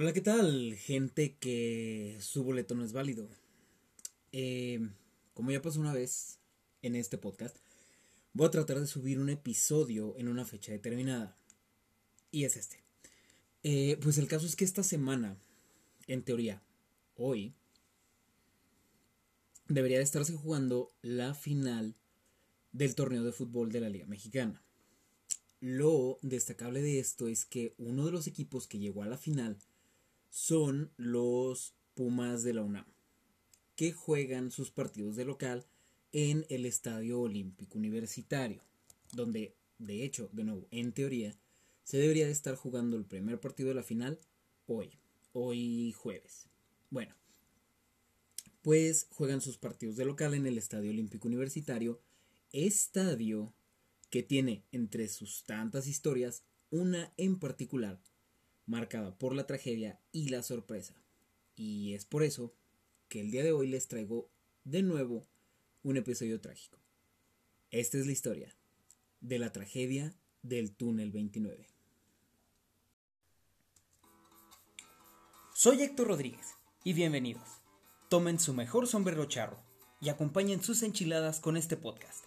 Hola, 0.00 0.12
¿qué 0.12 0.20
tal? 0.20 0.76
Gente 0.76 1.34
que 1.40 2.18
su 2.20 2.44
boleto 2.44 2.76
no 2.76 2.84
es 2.84 2.92
válido. 2.92 3.28
Eh, 4.30 4.78
como 5.34 5.50
ya 5.50 5.60
pasó 5.60 5.80
una 5.80 5.92
vez 5.92 6.38
en 6.82 6.94
este 6.94 7.18
podcast, 7.18 7.56
voy 8.32 8.46
a 8.46 8.52
tratar 8.52 8.78
de 8.78 8.86
subir 8.86 9.18
un 9.18 9.28
episodio 9.28 10.14
en 10.16 10.28
una 10.28 10.44
fecha 10.44 10.70
determinada. 10.70 11.36
Y 12.30 12.44
es 12.44 12.56
este. 12.56 12.80
Eh, 13.64 13.98
pues 14.00 14.18
el 14.18 14.28
caso 14.28 14.46
es 14.46 14.54
que 14.54 14.64
esta 14.64 14.84
semana, 14.84 15.36
en 16.06 16.22
teoría, 16.22 16.62
hoy, 17.16 17.52
debería 19.66 19.98
de 19.98 20.04
estarse 20.04 20.32
jugando 20.32 20.92
la 21.02 21.34
final 21.34 21.96
del 22.70 22.94
torneo 22.94 23.24
de 23.24 23.32
fútbol 23.32 23.72
de 23.72 23.80
la 23.80 23.88
Liga 23.88 24.06
Mexicana. 24.06 24.62
Lo 25.58 26.20
destacable 26.22 26.82
de 26.82 27.00
esto 27.00 27.26
es 27.26 27.44
que 27.44 27.74
uno 27.78 28.06
de 28.06 28.12
los 28.12 28.28
equipos 28.28 28.68
que 28.68 28.78
llegó 28.78 29.02
a 29.02 29.06
la 29.08 29.18
final 29.18 29.58
son 30.30 30.90
los 30.96 31.74
Pumas 31.94 32.44
de 32.44 32.54
la 32.54 32.62
UNAM, 32.62 32.86
que 33.74 33.92
juegan 33.92 34.52
sus 34.52 34.70
partidos 34.70 35.16
de 35.16 35.24
local 35.24 35.66
en 36.12 36.46
el 36.48 36.64
Estadio 36.64 37.20
Olímpico 37.20 37.76
Universitario, 37.76 38.62
donde, 39.12 39.56
de 39.78 40.04
hecho, 40.04 40.30
de 40.32 40.44
nuevo, 40.44 40.68
en 40.70 40.92
teoría, 40.92 41.36
se 41.82 41.98
debería 41.98 42.26
de 42.26 42.32
estar 42.32 42.54
jugando 42.54 42.96
el 42.96 43.04
primer 43.04 43.40
partido 43.40 43.70
de 43.70 43.74
la 43.74 43.82
final 43.82 44.20
hoy, 44.66 44.90
hoy 45.32 45.92
jueves. 45.92 46.46
Bueno, 46.90 47.14
pues 48.62 49.08
juegan 49.10 49.40
sus 49.40 49.58
partidos 49.58 49.96
de 49.96 50.04
local 50.04 50.34
en 50.34 50.46
el 50.46 50.58
Estadio 50.58 50.90
Olímpico 50.90 51.26
Universitario, 51.26 52.00
estadio 52.52 53.54
que 54.10 54.22
tiene 54.22 54.62
entre 54.72 55.08
sus 55.08 55.44
tantas 55.44 55.86
historias 55.86 56.44
una 56.70 57.12
en 57.16 57.38
particular 57.38 58.00
marcada 58.68 59.16
por 59.18 59.34
la 59.34 59.46
tragedia 59.46 59.98
y 60.12 60.28
la 60.28 60.42
sorpresa. 60.42 60.94
Y 61.56 61.94
es 61.94 62.04
por 62.04 62.22
eso 62.22 62.54
que 63.08 63.20
el 63.20 63.30
día 63.30 63.42
de 63.42 63.52
hoy 63.52 63.66
les 63.66 63.88
traigo 63.88 64.30
de 64.64 64.82
nuevo 64.82 65.26
un 65.82 65.96
episodio 65.96 66.40
trágico. 66.40 66.78
Esta 67.70 67.98
es 67.98 68.06
la 68.06 68.12
historia 68.12 68.54
de 69.20 69.38
la 69.38 69.52
tragedia 69.52 70.14
del 70.42 70.72
túnel 70.76 71.10
29. 71.10 71.66
Soy 75.54 75.82
Héctor 75.82 76.08
Rodríguez 76.08 76.54
y 76.84 76.92
bienvenidos. 76.92 77.48
Tomen 78.08 78.38
su 78.38 78.54
mejor 78.54 78.86
sombrero 78.86 79.24
charro 79.24 79.58
y 80.00 80.10
acompañen 80.10 80.62
sus 80.62 80.82
enchiladas 80.82 81.40
con 81.40 81.56
este 81.56 81.76
podcast 81.76 82.24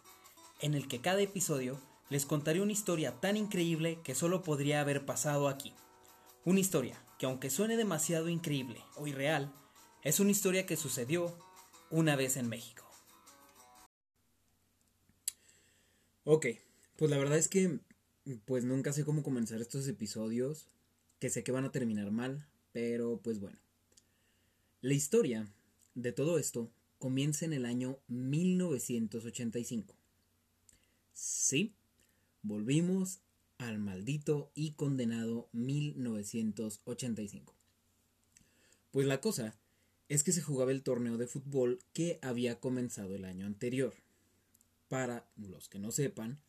en 0.59 0.73
el 0.73 0.88
que 0.88 1.02
cada 1.02 1.22
episodio 1.22 1.80
les 2.09 2.25
contaré 2.25 2.62
una 2.62 2.72
historia 2.72 3.19
tan 3.19 3.38
increíble 3.38 4.00
que 4.03 4.16
solo 4.16 4.44
podría 4.44 4.81
haber 4.81 5.06
pasado 5.06 5.47
aquí. 5.47 5.73
Una 6.44 6.59
historia 6.59 7.00
que 7.20 7.28
aunque 7.28 7.52
suene 7.52 7.78
demasiado 7.78 8.28
increíble 8.28 8.81
o 8.95 9.06
irreal, 9.06 9.53
es 10.02 10.20
una 10.20 10.31
historia 10.31 10.66
que 10.66 10.75
sucedió 10.75 11.38
una 11.92 12.16
vez 12.16 12.36
en 12.36 12.50
México. 12.50 12.84
Ok, 16.23 16.47
pues 16.97 17.12
la 17.12 17.17
verdad 17.17 17.38
es 17.38 17.47
que 17.47 17.80
pues 18.45 18.66
nunca 18.66 18.92
sé 18.92 19.06
cómo 19.06 19.22
comenzar 19.22 19.62
estos 19.62 19.88
episodios, 19.88 20.67
que 21.19 21.30
sé 21.30 21.44
que 21.44 21.52
van 21.52 21.66
a 21.66 21.72
terminar 21.72 22.09
mal, 22.09 22.47
pero 22.72 23.22
pues 23.22 23.39
bueno. 23.39 23.59
La 24.81 24.95
historia 24.95 25.47
de 25.94 26.12
todo 26.12 26.39
esto 26.39 26.72
comienza 26.97 27.45
en 27.45 27.53
el 27.53 27.66
año 27.66 28.00
1985 28.08 29.95
Sí, 31.14 31.75
volvimos 32.42 33.22
al 33.62 33.78
maldito 33.78 34.52
y 34.56 34.72
condenado 34.72 35.48
1985. 35.54 37.54
Pues 38.90 39.06
la 39.06 39.22
cosa 39.22 39.56
es 40.09 40.23
que 40.23 40.31
se 40.31 40.42
jugaba 40.42 40.72
el 40.72 40.81
torneo 40.81 41.18
de 41.18 41.28
fútbol 41.28 41.78
que 41.94 42.18
había 42.23 42.59
comenzado 42.59 43.13
el 43.13 43.24
año 43.24 43.46
anterior. 43.46 43.94
Para 44.90 45.30
los 45.35 45.69
que 45.69 45.78
no 45.78 45.91
sepan, 45.91 46.40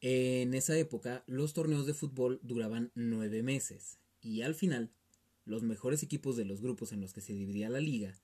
en 0.00 0.54
esa 0.54 0.78
época 0.78 1.24
los 1.26 1.52
torneos 1.52 1.84
de 1.84 1.94
fútbol 1.94 2.38
duraban 2.42 2.92
nueve 2.94 3.42
meses 3.42 3.98
y 4.22 4.42
al 4.42 4.54
final 4.54 4.92
los 5.46 5.64
mejores 5.64 6.04
equipos 6.04 6.36
de 6.36 6.44
los 6.44 6.60
grupos 6.60 6.92
en 6.92 7.00
los 7.00 7.12
que 7.12 7.22
se 7.22 7.32
dividía 7.32 7.68
la 7.68 7.80
liga 7.80 8.14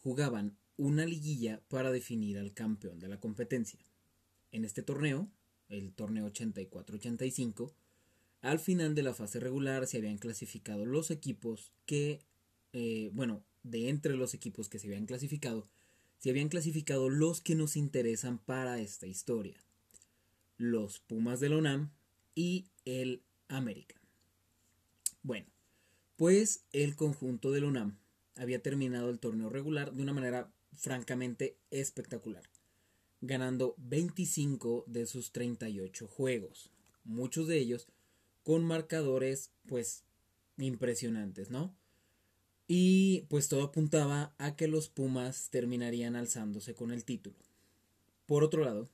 jugaban 0.00 0.58
una 0.76 1.06
liguilla 1.06 1.62
para 1.68 1.90
definir 1.90 2.38
al 2.38 2.52
campeón 2.52 3.00
de 3.00 3.08
la 3.08 3.20
competencia 3.20 3.80
en 4.52 4.66
este 4.66 4.82
torneo, 4.82 5.30
el 5.78 5.92
torneo 5.92 6.30
84-85, 6.32 7.72
al 8.40 8.58
final 8.58 8.94
de 8.94 9.02
la 9.02 9.14
fase 9.14 9.40
regular 9.40 9.86
se 9.86 9.98
habían 9.98 10.18
clasificado 10.18 10.84
los 10.84 11.10
equipos 11.10 11.72
que, 11.86 12.20
eh, 12.72 13.10
bueno, 13.12 13.42
de 13.62 13.88
entre 13.88 14.14
los 14.14 14.34
equipos 14.34 14.68
que 14.68 14.78
se 14.78 14.86
habían 14.86 15.06
clasificado, 15.06 15.66
se 16.18 16.30
habían 16.30 16.48
clasificado 16.48 17.08
los 17.08 17.40
que 17.40 17.54
nos 17.54 17.76
interesan 17.76 18.38
para 18.38 18.80
esta 18.80 19.06
historia. 19.06 19.62
Los 20.56 21.00
Pumas 21.00 21.40
de 21.40 21.48
la 21.48 21.56
UNAM 21.56 21.90
y 22.34 22.66
el 22.84 23.22
América. 23.48 24.00
Bueno, 25.22 25.46
pues 26.16 26.64
el 26.72 26.96
conjunto 26.96 27.50
de 27.50 27.60
la 27.60 27.68
UNAM 27.68 27.98
había 28.36 28.62
terminado 28.62 29.10
el 29.10 29.18
torneo 29.18 29.48
regular 29.48 29.92
de 29.92 30.02
una 30.02 30.12
manera 30.12 30.52
francamente 30.74 31.56
espectacular 31.70 32.53
ganando 33.26 33.74
25 33.78 34.84
de 34.86 35.06
sus 35.06 35.32
38 35.32 36.06
juegos, 36.06 36.70
muchos 37.04 37.48
de 37.48 37.58
ellos 37.58 37.88
con 38.42 38.64
marcadores 38.64 39.50
pues 39.66 40.04
impresionantes, 40.58 41.50
¿no? 41.50 41.74
Y 42.66 43.22
pues 43.28 43.48
todo 43.48 43.62
apuntaba 43.62 44.34
a 44.38 44.56
que 44.56 44.68
los 44.68 44.88
Pumas 44.88 45.50
terminarían 45.50 46.16
alzándose 46.16 46.74
con 46.74 46.90
el 46.90 47.04
título. 47.04 47.36
Por 48.26 48.44
otro 48.44 48.64
lado, 48.64 48.88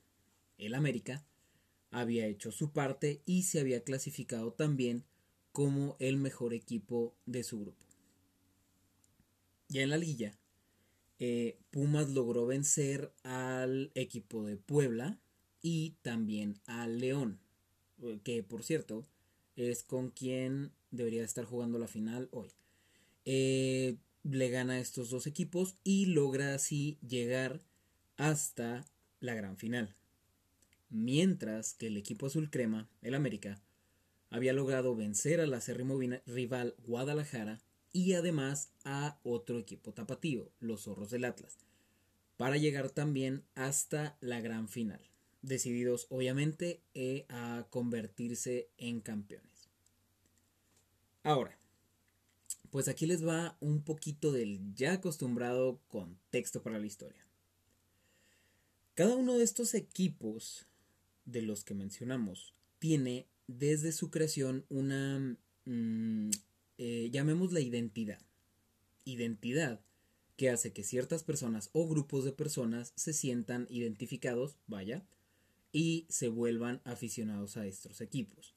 el 0.57 0.75
América 0.75 1.25
había 1.89 2.27
hecho 2.27 2.51
su 2.51 2.71
parte 2.71 3.21
y 3.25 3.43
se 3.43 3.59
había 3.59 3.83
clasificado 3.83 4.53
también 4.53 5.03
como 5.51 5.97
el 5.99 6.17
mejor 6.17 6.53
equipo 6.53 7.13
de 7.25 7.43
su 7.43 7.59
grupo. 7.59 7.85
Ya 9.67 9.81
en 9.81 9.89
la 9.89 9.97
liguilla, 9.97 10.37
eh, 11.23 11.59
Pumas 11.69 12.09
logró 12.09 12.47
vencer 12.47 13.13
al 13.21 13.91
equipo 13.93 14.43
de 14.43 14.57
Puebla 14.57 15.19
y 15.61 15.91
también 16.01 16.59
al 16.65 16.97
León, 16.97 17.39
eh, 18.01 18.19
que 18.23 18.41
por 18.41 18.63
cierto 18.63 19.05
es 19.55 19.83
con 19.83 20.09
quien 20.09 20.71
debería 20.89 21.23
estar 21.23 21.45
jugando 21.45 21.77
la 21.77 21.87
final 21.87 22.27
hoy. 22.31 22.49
Eh, 23.25 23.97
le 24.23 24.49
gana 24.49 24.73
a 24.73 24.79
estos 24.79 25.11
dos 25.11 25.27
equipos 25.27 25.75
y 25.83 26.07
logra 26.07 26.55
así 26.55 26.97
llegar 27.07 27.61
hasta 28.17 28.83
la 29.19 29.35
gran 29.35 29.57
final. 29.57 29.95
Mientras 30.89 31.75
que 31.75 31.85
el 31.85 31.97
equipo 31.97 32.25
azul 32.25 32.49
crema, 32.49 32.89
el 33.03 33.13
América, 33.13 33.61
había 34.31 34.53
logrado 34.53 34.95
vencer 34.95 35.39
al 35.39 35.53
acérrimo 35.53 35.99
rival 36.25 36.73
Guadalajara 36.79 37.61
y 37.93 38.13
además 38.13 38.71
a 38.83 39.19
otro 39.23 39.59
equipo 39.59 39.93
tapatío, 39.93 40.51
los 40.59 40.83
Zorros 40.83 41.09
del 41.09 41.25
Atlas, 41.25 41.57
para 42.37 42.57
llegar 42.57 42.89
también 42.89 43.43
hasta 43.55 44.17
la 44.21 44.41
gran 44.41 44.67
final, 44.67 45.01
decididos 45.41 46.07
obviamente 46.09 46.81
eh, 46.93 47.25
a 47.29 47.67
convertirse 47.69 48.69
en 48.77 49.01
campeones. 49.01 49.69
Ahora, 51.23 51.57
pues 52.71 52.87
aquí 52.87 53.05
les 53.05 53.25
va 53.25 53.57
un 53.59 53.83
poquito 53.83 54.31
del 54.31 54.73
ya 54.73 54.93
acostumbrado 54.93 55.79
contexto 55.89 56.63
para 56.63 56.79
la 56.79 56.87
historia. 56.87 57.25
Cada 58.95 59.15
uno 59.15 59.37
de 59.37 59.43
estos 59.43 59.73
equipos 59.73 60.65
de 61.25 61.41
los 61.41 61.63
que 61.63 61.73
mencionamos 61.73 62.53
tiene 62.79 63.27
desde 63.47 63.91
su 63.91 64.09
creación 64.09 64.65
una 64.69 65.37
mm, 65.65 66.31
eh, 66.83 67.11
llamemos 67.11 67.53
la 67.53 67.59
identidad. 67.59 68.17
Identidad 69.05 69.81
que 70.35 70.49
hace 70.49 70.73
que 70.73 70.83
ciertas 70.83 71.23
personas 71.23 71.69
o 71.73 71.87
grupos 71.87 72.25
de 72.25 72.31
personas 72.31 72.91
se 72.95 73.13
sientan 73.13 73.67
identificados, 73.69 74.57
vaya, 74.65 75.05
y 75.71 76.07
se 76.09 76.27
vuelvan 76.27 76.81
aficionados 76.83 77.55
a 77.55 77.67
estos 77.67 78.01
equipos. 78.01 78.55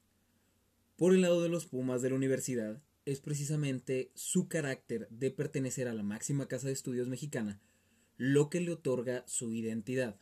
Por 0.97 1.15
el 1.15 1.21
lado 1.21 1.43
de 1.43 1.51
los 1.51 1.67
Pumas 1.67 2.01
de 2.01 2.09
la 2.09 2.17
universidad, 2.17 2.81
es 3.05 3.21
precisamente 3.21 4.11
su 4.15 4.49
carácter 4.49 5.07
de 5.11 5.31
pertenecer 5.31 5.87
a 5.87 5.93
la 5.93 6.03
máxima 6.03 6.49
casa 6.49 6.69
de 6.69 6.73
estudios 6.73 7.09
mexicana 7.09 7.61
lo 8.17 8.49
que 8.49 8.63
le 8.63 8.73
otorga 8.73 9.23
su 9.27 9.53
identidad. 9.53 10.17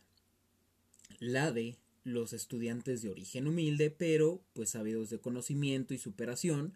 La 1.19 1.53
de 1.53 1.77
los 2.03 2.33
estudiantes 2.33 3.01
de 3.01 3.11
origen 3.11 3.47
humilde, 3.47 3.91
pero 3.91 4.43
pues 4.51 4.75
ávidos 4.75 5.09
de 5.09 5.21
conocimiento 5.21 5.93
y 5.93 5.99
superación, 5.99 6.73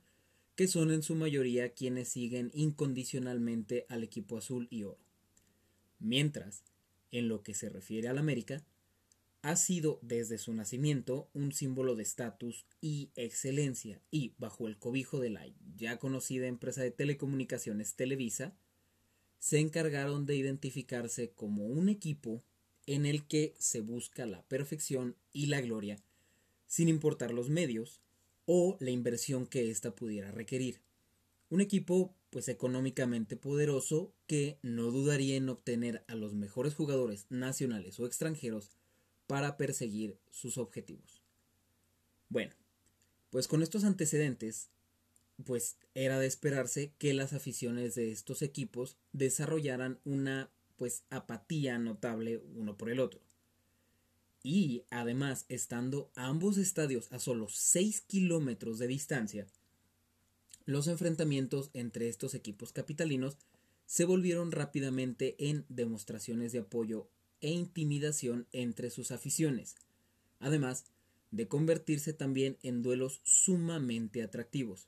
que 0.58 0.68
son 0.68 0.92
en 0.92 1.04
su 1.04 1.14
mayoría 1.14 1.70
quienes 1.70 2.10
siguen 2.10 2.50
incondicionalmente 2.52 3.86
al 3.90 4.04
equipo 4.04 4.40
azul 4.40 4.68
y 4.72 4.84
oro. 4.84 4.98
Mientras, 6.00 6.64
en 7.12 7.28
lo 7.28 7.44
que 7.44 7.54
se 7.54 7.70
refiere 7.70 8.08
al 8.08 8.18
América, 8.18 8.66
ha 9.44 9.56
sido 9.56 10.00
desde 10.02 10.40
su 10.40 10.52
nacimiento 10.56 11.30
un 11.36 11.54
símbolo 11.54 11.96
de 11.96 12.02
estatus 12.02 12.66
y 12.82 13.12
excelencia 13.16 14.02
y 14.10 14.34
bajo 14.40 14.68
el 14.68 14.80
cobijo 14.80 15.20
de 15.20 15.30
la 15.30 15.48
ya 15.76 16.00
conocida 16.00 16.48
empresa 16.48 16.82
de 16.82 16.90
telecomunicaciones 16.90 17.94
Televisa, 17.94 18.58
se 19.38 19.60
encargaron 19.60 20.26
de 20.26 20.38
identificarse 20.38 21.30
como 21.30 21.68
un 21.68 21.88
equipo 21.88 22.44
en 22.88 23.06
el 23.06 23.28
que 23.28 23.54
se 23.60 23.82
busca 23.82 24.26
la 24.26 24.42
perfección 24.48 25.16
y 25.32 25.46
la 25.46 25.62
gloria, 25.62 26.02
sin 26.66 26.90
importar 26.90 27.32
los 27.32 27.48
medios 27.48 28.02
o 28.48 28.78
la 28.80 28.90
inversión 28.90 29.46
que 29.46 29.70
ésta 29.70 29.94
pudiera 29.94 30.32
requerir. 30.32 30.82
Un 31.50 31.62
equipo 31.62 32.16
pues 32.30 32.48
económicamente 32.48 33.36
poderoso 33.36 34.14
que 34.26 34.58
no 34.62 34.90
dudaría 34.92 35.36
en 35.36 35.50
obtener 35.50 36.04
a 36.08 36.16
los 36.16 36.34
mejores 36.34 36.74
jugadores 36.74 37.26
nacionales 37.30 38.00
o 38.00 38.06
extranjeros 38.06 38.72
para 39.28 39.58
perseguir 39.58 40.18
sus 40.32 40.58
objetivos. 40.58 41.22
Bueno, 42.30 42.56
pues 43.30 43.48
con 43.48 43.62
estos 43.62 43.84
antecedentes, 43.84 44.70
pues 45.46 45.78
era 45.94 46.18
de 46.20 46.28
esperarse 46.28 46.94
que 46.98 47.14
las 47.14 47.34
aficiones 47.34 47.96
de 47.96 48.12
estos 48.12 48.42
equipos 48.42 48.98
desarrollaran 49.12 50.00
una 50.06 50.50
pues 50.78 51.04
apatía 51.10 51.78
notable 51.80 52.38
uno 52.56 52.78
por 52.78 52.90
el 52.90 53.00
otro. 53.00 53.27
Y 54.50 54.86
además, 54.92 55.44
estando 55.50 56.10
ambos 56.16 56.58
estadios 56.58 57.12
a 57.12 57.20
solo 57.20 57.50
6 57.50 58.00
kilómetros 58.00 58.80
de 58.80 58.88
distancia, 58.88 59.46
los 60.64 60.88
enfrentamientos 60.88 61.70
entre 61.74 62.08
estos 62.08 62.34
equipos 62.34 62.72
capitalinos 62.72 63.36
se 63.88 64.06
volvieron 64.06 64.54
rápidamente 64.54 65.36
en 65.38 65.66
demostraciones 65.68 66.54
de 66.54 66.60
apoyo 66.60 67.10
e 67.42 67.50
intimidación 67.50 68.48
entre 68.54 68.90
sus 68.90 69.12
aficiones, 69.12 69.76
además 70.40 70.86
de 71.32 71.50
convertirse 71.50 72.14
también 72.14 72.58
en 72.64 72.84
duelos 72.84 73.20
sumamente 73.26 74.24
atractivos. 74.24 74.88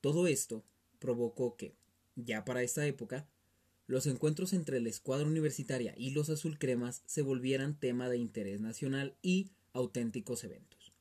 Todo 0.00 0.26
esto 0.26 0.64
provocó 0.98 1.56
que, 1.56 1.76
ya 2.16 2.44
para 2.44 2.64
esta 2.64 2.84
época, 2.88 3.28
los 3.90 4.06
encuentros 4.06 4.52
entre 4.52 4.80
la 4.80 4.88
escuadra 4.88 5.26
universitaria 5.26 5.94
y 5.96 6.10
los 6.10 6.30
azulcremas 6.30 7.02
se 7.06 7.22
volvieran 7.22 7.78
tema 7.78 8.08
de 8.08 8.18
interés 8.18 8.60
nacional 8.60 9.16
y 9.20 9.50
auténticos 9.72 10.44
eventos. 10.44 10.92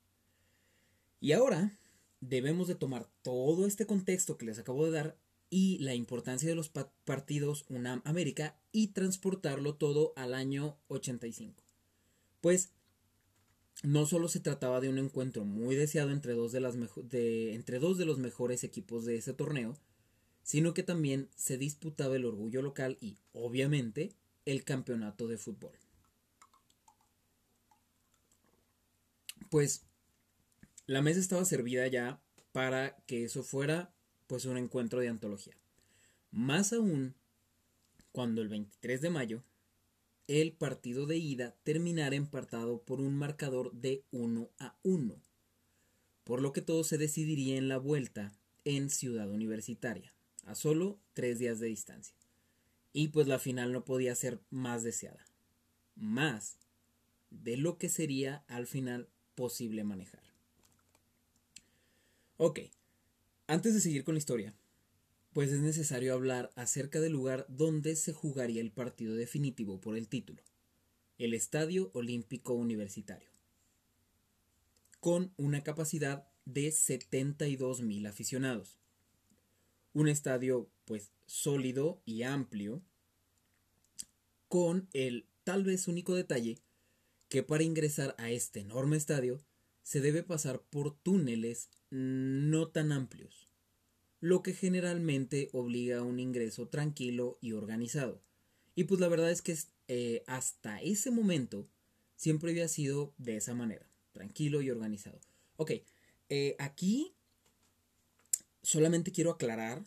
Y 1.22 1.34
ahora 1.34 1.78
debemos 2.20 2.68
de 2.68 2.74
tomar 2.74 3.08
todo 3.22 3.68
este 3.68 3.86
contexto 3.86 4.38
que 4.38 4.48
les 4.48 4.58
acabo 4.58 4.86
de 4.86 4.92
dar 4.92 5.18
y 5.52 5.78
la 5.78 5.94
importancia 5.94 6.50
de 6.50 6.56
los 6.56 6.70
partidos 6.70 7.66
UNAM 7.70 8.02
América 8.06 8.60
y 8.72 8.88
transportarlo 8.88 9.76
todo 9.76 10.14
al 10.16 10.34
año 10.34 10.76
85. 10.88 11.64
Pues 12.42 12.72
no 13.84 14.08
solo 14.08 14.30
se 14.30 14.40
trataba 14.40 14.82
de 14.82 14.90
un 14.90 14.98
encuentro 14.98 15.46
muy 15.46 15.76
deseado 15.76 16.10
entre 16.10 16.34
dos 16.34 16.52
de, 16.52 16.60
las 16.60 16.76
entre 17.12 17.78
dos 17.78 18.00
de 18.00 18.06
los 18.06 18.18
mejores 18.18 18.64
equipos 18.64 19.06
de 19.06 19.18
ese 19.18 19.34
torneo, 19.34 19.78
sino 20.44 20.74
que 20.74 20.84
también 20.84 21.30
se 21.36 21.58
disputaba 21.58 22.16
el 22.16 22.26
orgullo 22.26 22.62
local 22.62 22.98
y, 23.02 23.18
obviamente, 23.34 24.14
el 24.46 24.64
campeonato 24.64 25.28
de 25.28 25.38
fútbol. 25.38 25.74
Pues 29.50 29.84
la 30.86 31.02
mesa 31.02 31.20
estaba 31.20 31.46
servida 31.46 31.88
ya 31.88 32.22
para 32.52 32.96
que 33.06 33.24
eso 33.24 33.44
fuera 33.44 33.94
pues 34.28 34.46
un 34.46 34.58
encuentro 34.58 35.00
de 35.00 35.10
antología. 35.10 35.56
Más 36.32 36.74
aún 36.74 37.16
cuando 38.12 38.42
el 38.42 38.50
23 38.50 39.02
de 39.02 39.10
mayo 39.10 39.44
el 40.28 40.52
partido 40.52 41.08
de 41.08 41.18
ida 41.18 41.56
terminara 41.64 42.16
empatado 42.16 42.84
por 42.84 43.02
un 43.02 43.16
marcador 43.16 43.72
de 43.74 44.04
1 44.12 44.52
a 44.60 44.76
1, 44.84 45.16
por 46.24 46.42
lo 46.42 46.54
que 46.54 46.62
todo 46.62 46.84
se 46.84 47.00
decidiría 47.00 47.58
en 47.58 47.68
la 47.68 47.78
vuelta 47.78 48.32
en 48.64 48.92
Ciudad 48.92 49.28
Universitaria, 49.32 50.14
a 50.50 50.56
solo 50.56 51.00
tres 51.14 51.38
días 51.38 51.60
de 51.60 51.68
distancia. 51.68 52.16
Y 52.92 53.10
pues 53.10 53.28
la 53.28 53.38
final 53.38 53.72
no 53.72 53.86
podía 53.86 54.16
ser 54.16 54.40
más 54.50 54.82
deseada, 54.82 55.24
más 55.96 56.58
de 57.30 57.56
lo 57.56 57.78
que 57.78 57.88
sería 57.88 58.44
al 58.48 58.66
final 58.66 59.10
posible 59.36 59.84
manejar. 59.84 60.24
Ok, 62.38 62.62
antes 63.46 63.76
de 63.76 63.80
seguir 63.80 64.04
con 64.04 64.16
la 64.16 64.20
historia, 64.20 64.56
pues 65.34 65.52
es 65.52 65.60
necesario 65.60 66.16
hablar 66.16 66.52
acerca 66.56 67.00
del 67.00 67.14
lugar 67.14 67.46
donde 67.48 67.96
se 67.96 68.12
jugaría 68.12 68.62
el 68.62 68.72
partido 68.72 69.14
definitivo 69.14 69.80
por 69.80 69.96
el 69.96 70.08
título, 70.08 70.42
el 71.20 71.36
Estadio 71.36 71.92
Olímpico 71.94 72.54
Universitario, 72.54 73.30
con 75.00 75.32
una 75.38 75.62
capacidad 75.62 76.28
de 76.46 76.72
72 76.72 77.82
mil 77.82 78.08
aficionados. 78.08 78.79
Un 79.94 80.08
estadio 80.08 80.70
pues 80.86 81.12
sólido 81.26 82.02
y 82.06 82.24
amplio, 82.24 82.82
con 84.48 84.90
el 84.94 85.28
tal 85.44 85.64
vez 85.64 85.88
único 85.88 86.16
detalle 86.16 86.60
que 87.30 87.44
para 87.44 87.64
ingresar 87.64 88.16
a 88.18 88.32
este 88.32 88.60
enorme 88.60 88.98
estadio 88.98 89.40
se 89.84 90.02
debe 90.02 90.24
pasar 90.24 90.62
por 90.62 90.96
túneles 90.98 91.70
no 91.90 92.68
tan 92.68 92.92
amplios, 92.92 93.48
lo 94.20 94.44
que 94.44 94.54
generalmente 94.54 95.50
obliga 95.54 96.00
a 96.00 96.04
un 96.04 96.20
ingreso 96.20 96.68
tranquilo 96.68 97.38
y 97.42 97.54
organizado. 97.54 98.22
Y 98.76 98.86
pues 98.86 99.00
la 99.00 99.08
verdad 99.08 99.32
es 99.32 99.42
que 99.42 99.58
eh, 99.88 100.24
hasta 100.28 100.82
ese 100.82 101.12
momento 101.12 101.68
siempre 102.16 102.52
había 102.52 102.68
sido 102.68 103.14
de 103.18 103.38
esa 103.38 103.54
manera, 103.54 103.90
tranquilo 104.12 104.62
y 104.62 104.70
organizado. 104.70 105.20
Ok, 105.58 105.72
eh, 106.30 106.56
aquí 106.60 107.16
solamente 108.62 109.12
quiero 109.12 109.32
aclarar 109.32 109.84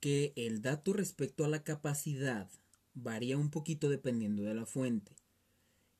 que 0.00 0.32
el 0.36 0.62
dato 0.62 0.92
respecto 0.92 1.44
a 1.44 1.48
la 1.48 1.64
capacidad 1.64 2.50
varía 2.94 3.38
un 3.38 3.50
poquito 3.50 3.88
dependiendo 3.88 4.42
de 4.42 4.54
la 4.54 4.66
fuente. 4.66 5.16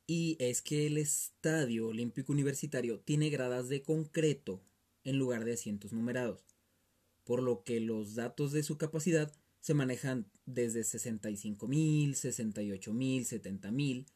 Y 0.06 0.36
es 0.38 0.60
que 0.60 0.86
el 0.86 0.98
Estadio 0.98 1.88
Olímpico 1.88 2.32
Universitario 2.32 3.00
tiene 3.00 3.30
gradas 3.30 3.68
de 3.68 3.82
concreto 3.82 4.60
en 5.02 5.18
lugar 5.18 5.44
de 5.44 5.54
asientos 5.54 5.92
numerados, 5.92 6.40
por 7.24 7.42
lo 7.42 7.64
que 7.64 7.80
los 7.80 8.14
datos 8.14 8.52
de 8.52 8.62
su 8.62 8.76
capacidad 8.76 9.32
se 9.60 9.72
manejan 9.72 10.26
desde 10.44 10.82
65.000, 10.82 12.10
68.000, 12.10 13.20
70.000 13.24 14.06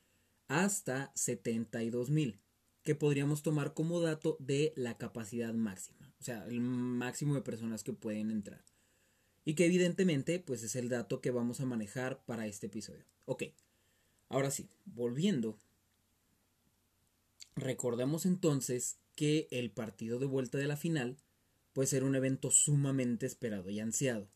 hasta 0.48 1.12
72.000, 1.14 2.38
que 2.82 2.94
podríamos 2.94 3.42
tomar 3.42 3.74
como 3.74 4.00
dato 4.00 4.36
de 4.40 4.72
la 4.76 4.98
capacidad 4.98 5.54
máxima, 5.54 6.07
o 6.20 6.24
sea, 6.24 6.44
el 6.46 6.60
máximo 6.60 7.34
de 7.34 7.42
personas 7.42 7.84
que 7.84 7.92
pueden 7.92 8.30
entrar. 8.30 8.64
Y 9.44 9.54
que 9.54 9.66
evidentemente 9.66 10.40
pues 10.40 10.62
es 10.62 10.76
el 10.76 10.88
dato 10.88 11.20
que 11.20 11.30
vamos 11.30 11.60
a 11.60 11.66
manejar 11.66 12.22
para 12.24 12.46
este 12.46 12.66
episodio. 12.66 13.04
Ok, 13.24 13.44
ahora 14.28 14.50
sí, 14.50 14.68
volviendo. 14.84 15.58
Recordemos 17.56 18.26
entonces 18.26 18.98
que 19.14 19.48
el 19.50 19.70
partido 19.70 20.18
de 20.18 20.26
vuelta 20.26 20.58
de 20.58 20.66
la 20.66 20.76
final 20.76 21.18
pues 21.72 21.92
era 21.92 22.06
un 22.06 22.16
evento 22.16 22.50
sumamente 22.50 23.26
esperado 23.26 23.70
y 23.70 23.80
ansiado. 23.80 24.28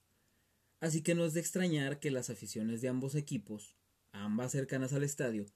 Así 0.80 1.02
que 1.02 1.14
no 1.14 1.24
es 1.24 1.34
de 1.34 1.40
extrañar 1.40 2.00
que 2.00 2.10
las 2.10 2.30
aficiones 2.30 2.80
de 2.80 2.88
ambos 2.88 3.14
equipos, 3.14 3.76
ambas 4.12 4.52
cercanas 4.52 4.92
al 4.92 5.04
estadio, 5.04 5.46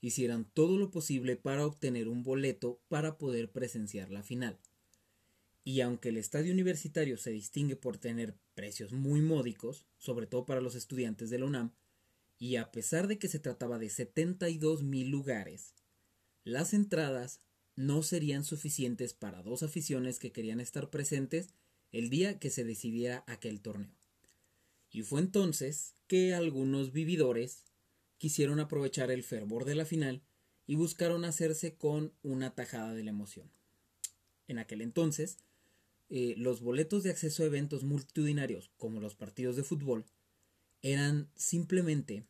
hicieran 0.00 0.44
todo 0.44 0.78
lo 0.78 0.90
posible 0.90 1.36
para 1.36 1.66
obtener 1.66 2.08
un 2.08 2.22
boleto 2.22 2.80
para 2.88 3.16
poder 3.16 3.50
presenciar 3.50 4.10
la 4.10 4.22
final. 4.22 4.58
Y 5.64 5.80
aunque 5.80 6.10
el 6.10 6.18
estadio 6.18 6.52
universitario 6.52 7.16
se 7.16 7.30
distingue 7.30 7.74
por 7.74 7.96
tener 7.96 8.36
precios 8.54 8.92
muy 8.92 9.22
módicos, 9.22 9.86
sobre 9.98 10.26
todo 10.26 10.44
para 10.44 10.60
los 10.60 10.74
estudiantes 10.74 11.30
de 11.30 11.38
la 11.38 11.46
UNAM, 11.46 11.72
y 12.38 12.56
a 12.56 12.70
pesar 12.70 13.08
de 13.08 13.18
que 13.18 13.28
se 13.28 13.38
trataba 13.38 13.78
de 13.78 13.88
72 13.88 14.82
mil 14.82 15.08
lugares, 15.08 15.74
las 16.44 16.74
entradas 16.74 17.40
no 17.76 18.02
serían 18.02 18.44
suficientes 18.44 19.14
para 19.14 19.42
dos 19.42 19.62
aficiones 19.62 20.18
que 20.18 20.32
querían 20.32 20.60
estar 20.60 20.90
presentes 20.90 21.54
el 21.90 22.10
día 22.10 22.38
que 22.38 22.50
se 22.50 22.64
decidiera 22.64 23.24
aquel 23.26 23.60
torneo. 23.60 23.96
Y 24.90 25.02
fue 25.02 25.20
entonces 25.20 25.94
que 26.06 26.34
algunos 26.34 26.92
vividores 26.92 27.64
quisieron 28.18 28.60
aprovechar 28.60 29.10
el 29.10 29.22
fervor 29.22 29.64
de 29.64 29.74
la 29.74 29.84
final 29.84 30.22
y 30.66 30.76
buscaron 30.76 31.24
hacerse 31.24 31.76
con 31.76 32.12
una 32.22 32.54
tajada 32.54 32.94
de 32.94 33.04
la 33.04 33.10
emoción. 33.10 33.50
En 34.46 34.58
aquel 34.58 34.82
entonces, 34.82 35.38
eh, 36.16 36.36
los 36.36 36.60
boletos 36.60 37.02
de 37.02 37.10
acceso 37.10 37.42
a 37.42 37.46
eventos 37.46 37.82
multitudinarios, 37.82 38.70
como 38.76 39.00
los 39.00 39.16
partidos 39.16 39.56
de 39.56 39.64
fútbol, 39.64 40.04
eran 40.80 41.28
simplemente 41.34 42.24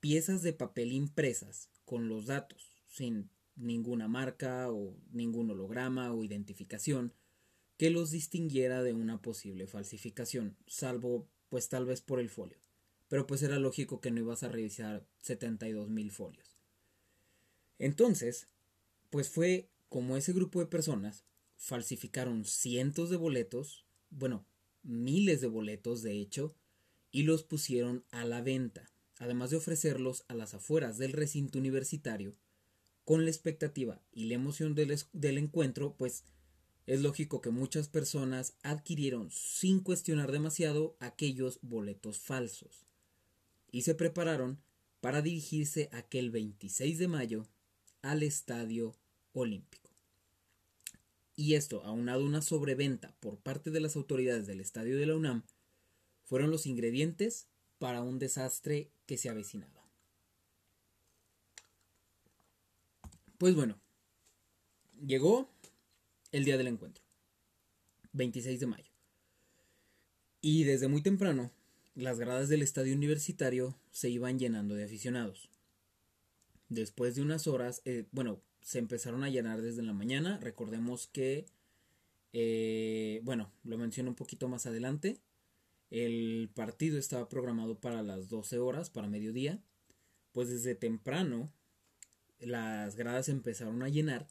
piezas 0.00 0.42
de 0.42 0.52
papel 0.52 0.90
impresas 0.90 1.70
con 1.84 2.08
los 2.08 2.26
datos, 2.26 2.82
sin 2.88 3.30
ninguna 3.54 4.08
marca 4.08 4.68
o 4.72 4.96
ningún 5.12 5.48
holograma 5.48 6.12
o 6.12 6.24
identificación 6.24 7.12
que 7.76 7.90
los 7.90 8.10
distinguiera 8.10 8.82
de 8.82 8.94
una 8.94 9.22
posible 9.22 9.68
falsificación, 9.68 10.56
salvo 10.66 11.28
pues 11.50 11.68
tal 11.68 11.86
vez 11.86 12.00
por 12.00 12.18
el 12.18 12.30
folio. 12.30 12.58
Pero 13.06 13.28
pues 13.28 13.44
era 13.44 13.60
lógico 13.60 14.00
que 14.00 14.10
no 14.10 14.18
ibas 14.18 14.42
a 14.42 14.48
revisar 14.48 15.06
72 15.22 15.88
mil 15.88 16.10
folios. 16.10 16.64
Entonces, 17.78 18.48
pues 19.08 19.28
fue 19.28 19.68
como 19.88 20.16
ese 20.16 20.32
grupo 20.32 20.58
de 20.58 20.66
personas 20.66 21.22
falsificaron 21.60 22.46
cientos 22.46 23.10
de 23.10 23.16
boletos, 23.16 23.84
bueno, 24.08 24.46
miles 24.82 25.42
de 25.42 25.46
boletos 25.46 26.02
de 26.02 26.18
hecho, 26.18 26.54
y 27.12 27.24
los 27.24 27.42
pusieron 27.44 28.02
a 28.10 28.24
la 28.24 28.40
venta, 28.40 28.90
además 29.18 29.50
de 29.50 29.58
ofrecerlos 29.58 30.24
a 30.28 30.34
las 30.34 30.54
afueras 30.54 30.96
del 30.96 31.12
recinto 31.12 31.58
universitario, 31.58 32.34
con 33.04 33.24
la 33.24 33.30
expectativa 33.30 34.00
y 34.10 34.24
la 34.24 34.34
emoción 34.34 34.74
del, 34.74 34.98
del 35.12 35.38
encuentro, 35.38 35.94
pues 35.98 36.24
es 36.86 37.02
lógico 37.02 37.42
que 37.42 37.50
muchas 37.50 37.88
personas 37.88 38.54
adquirieron 38.62 39.30
sin 39.30 39.80
cuestionar 39.80 40.32
demasiado 40.32 40.96
aquellos 40.98 41.58
boletos 41.60 42.18
falsos 42.18 42.86
y 43.70 43.82
se 43.82 43.94
prepararon 43.94 44.58
para 45.02 45.20
dirigirse 45.20 45.90
aquel 45.92 46.30
26 46.30 46.98
de 46.98 47.08
mayo 47.08 47.46
al 48.00 48.22
Estadio 48.22 48.96
Olímpico. 49.34 49.89
Y 51.40 51.54
esto, 51.54 51.82
aunado 51.84 52.20
a 52.20 52.26
una 52.26 52.42
sobreventa 52.42 53.16
por 53.18 53.38
parte 53.38 53.70
de 53.70 53.80
las 53.80 53.96
autoridades 53.96 54.46
del 54.46 54.60
estadio 54.60 54.98
de 54.98 55.06
la 55.06 55.16
UNAM, 55.16 55.42
fueron 56.22 56.50
los 56.50 56.66
ingredientes 56.66 57.48
para 57.78 58.02
un 58.02 58.18
desastre 58.18 58.90
que 59.06 59.16
se 59.16 59.30
avecinaba. 59.30 59.88
Pues 63.38 63.54
bueno, 63.54 63.80
llegó 65.02 65.50
el 66.30 66.44
día 66.44 66.58
del 66.58 66.66
encuentro, 66.66 67.02
26 68.12 68.60
de 68.60 68.66
mayo. 68.66 68.92
Y 70.42 70.64
desde 70.64 70.88
muy 70.88 71.00
temprano, 71.00 71.50
las 71.94 72.18
gradas 72.18 72.50
del 72.50 72.60
estadio 72.60 72.94
universitario 72.94 73.78
se 73.92 74.10
iban 74.10 74.38
llenando 74.38 74.74
de 74.74 74.84
aficionados. 74.84 75.48
Después 76.68 77.14
de 77.14 77.22
unas 77.22 77.46
horas, 77.46 77.80
eh, 77.86 78.04
bueno, 78.12 78.42
se 78.60 78.78
empezaron 78.78 79.24
a 79.24 79.30
llenar 79.30 79.62
desde 79.62 79.82
la 79.82 79.92
mañana. 79.92 80.38
Recordemos 80.38 81.06
que, 81.06 81.46
eh, 82.32 83.20
bueno, 83.24 83.52
lo 83.64 83.78
menciono 83.78 84.10
un 84.10 84.16
poquito 84.16 84.48
más 84.48 84.66
adelante. 84.66 85.20
El 85.90 86.50
partido 86.54 86.98
estaba 86.98 87.28
programado 87.28 87.80
para 87.80 88.02
las 88.02 88.28
12 88.28 88.58
horas, 88.58 88.90
para 88.90 89.08
mediodía. 89.08 89.62
Pues 90.32 90.48
desde 90.48 90.74
temprano 90.74 91.52
las 92.38 92.96
gradas 92.96 93.28
empezaron 93.28 93.82
a 93.82 93.88
llenar 93.88 94.26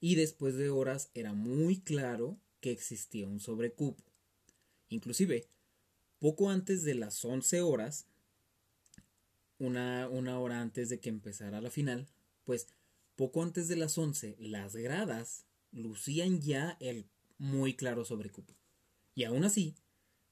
y 0.00 0.14
después 0.14 0.56
de 0.56 0.70
horas 0.70 1.10
era 1.14 1.32
muy 1.32 1.80
claro 1.80 2.38
que 2.60 2.70
existía 2.70 3.26
un 3.26 3.40
sobrecupo. 3.40 4.02
Inclusive, 4.88 5.48
poco 6.18 6.50
antes 6.50 6.84
de 6.84 6.94
las 6.94 7.24
11 7.24 7.62
horas, 7.62 8.06
una, 9.58 10.08
una 10.08 10.38
hora 10.38 10.60
antes 10.60 10.88
de 10.88 11.00
que 11.00 11.08
empezara 11.08 11.60
la 11.60 11.70
final, 11.70 12.06
pues 12.44 12.68
poco 13.18 13.42
antes 13.42 13.66
de 13.66 13.74
las 13.74 13.98
11, 13.98 14.36
las 14.38 14.76
gradas 14.76 15.44
lucían 15.72 16.40
ya 16.40 16.76
el 16.78 17.10
muy 17.36 17.74
claro 17.74 18.04
sobrecupo. 18.04 18.54
Y 19.16 19.24
aún 19.24 19.42
así, 19.42 19.74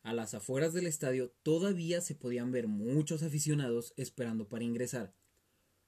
a 0.05 0.12
las 0.12 0.35
afueras 0.35 0.73
del 0.73 0.87
estadio 0.87 1.33
todavía 1.43 2.00
se 2.00 2.14
podían 2.14 2.52
ver 2.52 2.69
muchos 2.69 3.25
aficionados 3.25 3.93
esperando 3.97 4.49
para 4.49 4.62
ingresar. 4.62 5.12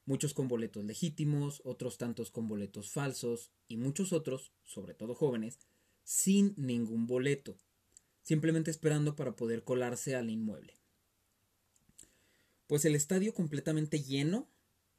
Muchos 0.06 0.34
con 0.34 0.48
boletos 0.48 0.84
legítimos, 0.84 1.62
otros 1.64 1.98
tantos 1.98 2.32
con 2.32 2.48
boletos 2.48 2.90
falsos 2.90 3.52
y 3.68 3.76
muchos 3.76 4.12
otros, 4.12 4.50
sobre 4.64 4.92
todo 4.92 5.14
jóvenes, 5.14 5.60
sin 6.02 6.52
ningún 6.56 7.06
boleto, 7.06 7.60
simplemente 8.22 8.72
esperando 8.72 9.14
para 9.14 9.36
poder 9.36 9.62
colarse 9.62 10.16
al 10.16 10.30
inmueble. 10.30 10.74
Pues 12.66 12.84
el 12.84 12.96
estadio 12.96 13.32
completamente 13.34 14.02
lleno 14.02 14.48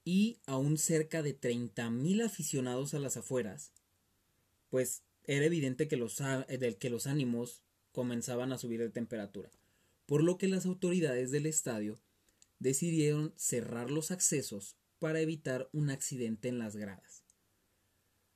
y 0.09 0.39
aún 0.47 0.79
cerca 0.79 1.21
de 1.21 1.39
30.000 1.39 2.25
aficionados 2.25 2.95
a 2.95 2.99
las 2.99 3.15
afueras, 3.15 3.73
pues 4.71 5.03
era 5.23 5.45
evidente 5.45 5.87
que 5.87 5.97
los, 5.97 6.19
que 6.79 6.89
los 6.89 7.05
ánimos 7.05 7.61
comenzaban 7.91 8.51
a 8.51 8.57
subir 8.57 8.79
de 8.79 8.89
temperatura, 8.89 9.51
por 10.07 10.23
lo 10.23 10.39
que 10.39 10.47
las 10.47 10.65
autoridades 10.65 11.29
del 11.29 11.45
estadio 11.45 12.01
decidieron 12.57 13.35
cerrar 13.37 13.91
los 13.91 14.09
accesos 14.09 14.77
para 14.97 15.19
evitar 15.19 15.69
un 15.73 15.91
accidente 15.91 16.47
en 16.47 16.57
las 16.57 16.75
gradas. 16.75 17.23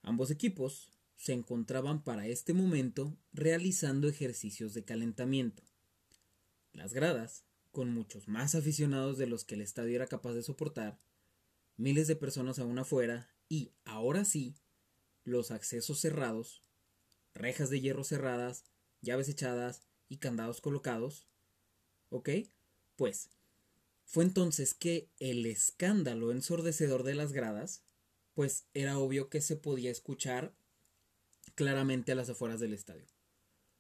Ambos 0.04 0.30
equipos 0.30 0.92
se 1.16 1.34
encontraban 1.34 2.04
para 2.04 2.28
este 2.28 2.54
momento 2.54 3.18
realizando 3.34 4.08
ejercicios 4.08 4.76
de 4.76 4.86
calentamiento. 4.86 5.64
Las 6.72 6.94
gradas, 6.94 7.46
con 7.72 7.90
muchos 7.90 8.28
más 8.28 8.54
aficionados 8.54 9.18
de 9.18 9.26
los 9.26 9.44
que 9.44 9.56
el 9.56 9.62
estadio 9.62 9.96
era 9.96 10.06
capaz 10.06 10.34
de 10.34 10.44
soportar, 10.44 11.00
miles 11.78 12.08
de 12.08 12.16
personas 12.16 12.60
aún 12.60 12.80
afuera 12.80 13.30
y, 13.50 13.72
ahora 13.86 14.26
sí, 14.26 14.56
los 15.24 15.52
accesos 15.52 16.00
cerrados, 16.00 16.64
rejas 17.34 17.70
de 17.70 17.82
hierro 17.82 18.04
cerradas, 18.04 18.66
llaves 19.02 19.30
echadas 19.30 19.82
y 20.10 20.18
candados 20.18 20.62
colocados. 20.62 21.28
¿Ok? 22.10 22.30
Pues, 22.96 23.30
fue 24.06 24.24
entonces 24.24 24.74
que 24.74 25.10
el 25.20 25.46
escándalo 25.46 26.32
ensordecedor 26.32 27.04
de 27.04 27.16
las 27.16 27.32
gradas, 27.32 27.84
pues 28.34 28.66
era 28.74 28.98
obvio 28.98 29.30
que 29.30 29.42
se 29.42 29.56
podía 29.56 29.92
escuchar 29.92 30.54
claramente 31.56 32.12
a 32.12 32.16
las 32.16 32.30
afueras 32.30 32.60
del 32.60 32.74
estadio. 32.74 33.08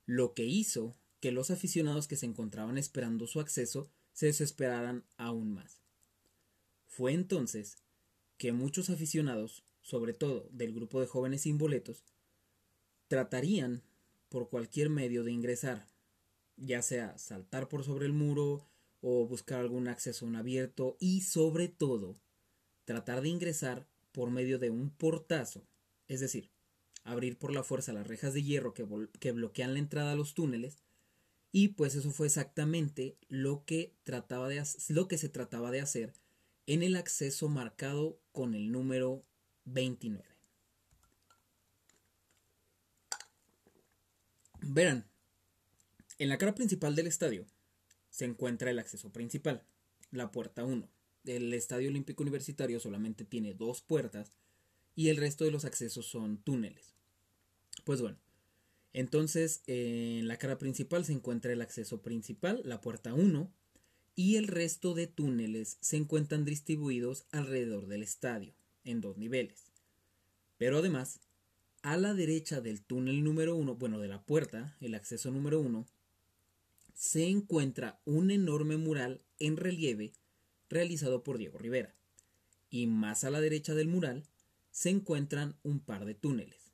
Lo 0.05 0.33
que 0.33 0.43
hizo 0.43 0.95
que 1.19 1.31
los 1.31 1.51
aficionados 1.51 2.07
que 2.07 2.17
se 2.17 2.25
encontraban 2.25 2.77
esperando 2.77 3.27
su 3.27 3.39
acceso 3.39 3.89
se 4.11 4.27
desesperaran 4.27 5.05
aún 5.17 5.53
más. 5.53 5.81
Fue 6.87 7.13
entonces 7.13 7.77
que 8.43 8.51
muchos 8.51 8.89
aficionados, 8.89 9.63
sobre 9.81 10.11
todo 10.11 10.49
del 10.51 10.73
grupo 10.73 10.99
de 10.99 11.07
jóvenes 11.07 11.43
sin 11.43 11.57
boletos, 11.57 12.03
tratarían 13.07 13.83
por 14.27 14.49
cualquier 14.49 14.89
medio 14.89 15.23
de 15.23 15.31
ingresar, 15.31 15.87
ya 16.57 16.81
sea 16.81 17.17
saltar 17.17 17.69
por 17.69 17.85
sobre 17.85 18.05
el 18.05 18.11
muro 18.11 18.67
o 18.99 19.25
buscar 19.25 19.61
algún 19.61 19.87
acceso 19.87 20.27
en 20.27 20.35
abierto 20.35 20.97
y 20.99 21.21
sobre 21.21 21.69
todo 21.69 22.17
tratar 22.83 23.21
de 23.21 23.29
ingresar 23.29 23.87
por 24.11 24.29
medio 24.29 24.59
de 24.59 24.71
un 24.71 24.89
portazo, 24.89 25.65
es 26.09 26.19
decir, 26.19 26.51
abrir 27.05 27.37
por 27.37 27.53
la 27.53 27.63
fuerza 27.63 27.93
las 27.93 28.07
rejas 28.07 28.33
de 28.33 28.43
hierro 28.43 28.73
que, 28.73 28.85
que 29.21 29.31
bloquean 29.31 29.71
la 29.71 29.79
entrada 29.79 30.11
a 30.11 30.15
los 30.17 30.33
túneles 30.33 30.83
y 31.53 31.69
pues 31.69 31.95
eso 31.95 32.11
fue 32.11 32.27
exactamente 32.27 33.15
lo 33.29 33.63
que, 33.63 33.95
trataba 34.03 34.49
de, 34.49 34.61
lo 34.89 35.07
que 35.07 35.17
se 35.17 35.29
trataba 35.29 35.71
de 35.71 35.79
hacer 35.79 36.13
en 36.67 36.83
el 36.83 36.95
acceso 36.95 37.49
marcado 37.49 38.19
con 38.31 38.55
el 38.55 38.71
número 38.71 39.23
29. 39.65 40.23
Verán, 44.61 45.05
en 46.19 46.29
la 46.29 46.37
cara 46.37 46.55
principal 46.55 46.95
del 46.95 47.07
estadio 47.07 47.45
se 48.09 48.25
encuentra 48.25 48.71
el 48.71 48.79
acceso 48.79 49.11
principal, 49.11 49.65
la 50.11 50.31
puerta 50.31 50.63
1. 50.63 50.87
El 51.25 51.53
Estadio 51.53 51.89
Olímpico 51.89 52.23
Universitario 52.23 52.79
solamente 52.79 53.25
tiene 53.25 53.53
dos 53.53 53.81
puertas 53.81 54.31
y 54.95 55.09
el 55.09 55.17
resto 55.17 55.45
de 55.45 55.51
los 55.51 55.65
accesos 55.65 56.05
son 56.05 56.37
túneles. 56.37 56.93
Pues 57.83 58.01
bueno, 58.01 58.17
entonces 58.93 59.63
en 59.67 60.27
la 60.27 60.37
cara 60.37 60.57
principal 60.57 61.03
se 61.05 61.13
encuentra 61.13 61.51
el 61.51 61.61
acceso 61.61 62.01
principal, 62.01 62.61
la 62.63 62.81
puerta 62.81 63.13
1, 63.13 63.51
y 64.15 64.35
el 64.35 64.47
resto 64.47 64.93
de 64.93 65.07
túneles 65.07 65.77
se 65.81 65.97
encuentran 65.97 66.45
distribuidos 66.45 67.25
alrededor 67.31 67.87
del 67.87 68.03
estadio, 68.03 68.53
en 68.83 69.01
dos 69.01 69.17
niveles. 69.17 69.71
Pero 70.57 70.77
además, 70.77 71.19
a 71.81 71.97
la 71.97 72.13
derecha 72.13 72.61
del 72.61 72.81
túnel 72.81 73.23
número 73.23 73.55
1, 73.55 73.75
bueno, 73.75 73.99
de 73.99 74.07
la 74.07 74.21
puerta, 74.21 74.77
el 74.81 74.95
acceso 74.95 75.31
número 75.31 75.59
1, 75.59 75.85
se 76.93 77.27
encuentra 77.27 77.99
un 78.05 78.31
enorme 78.31 78.77
mural 78.77 79.21
en 79.39 79.57
relieve 79.57 80.13
realizado 80.69 81.23
por 81.23 81.37
Diego 81.37 81.57
Rivera. 81.57 81.95
Y 82.69 82.87
más 82.87 83.23
a 83.23 83.31
la 83.31 83.41
derecha 83.41 83.73
del 83.73 83.87
mural 83.87 84.23
se 84.71 84.89
encuentran 84.89 85.55
un 85.63 85.79
par 85.79 86.05
de 86.05 86.15
túneles, 86.15 86.71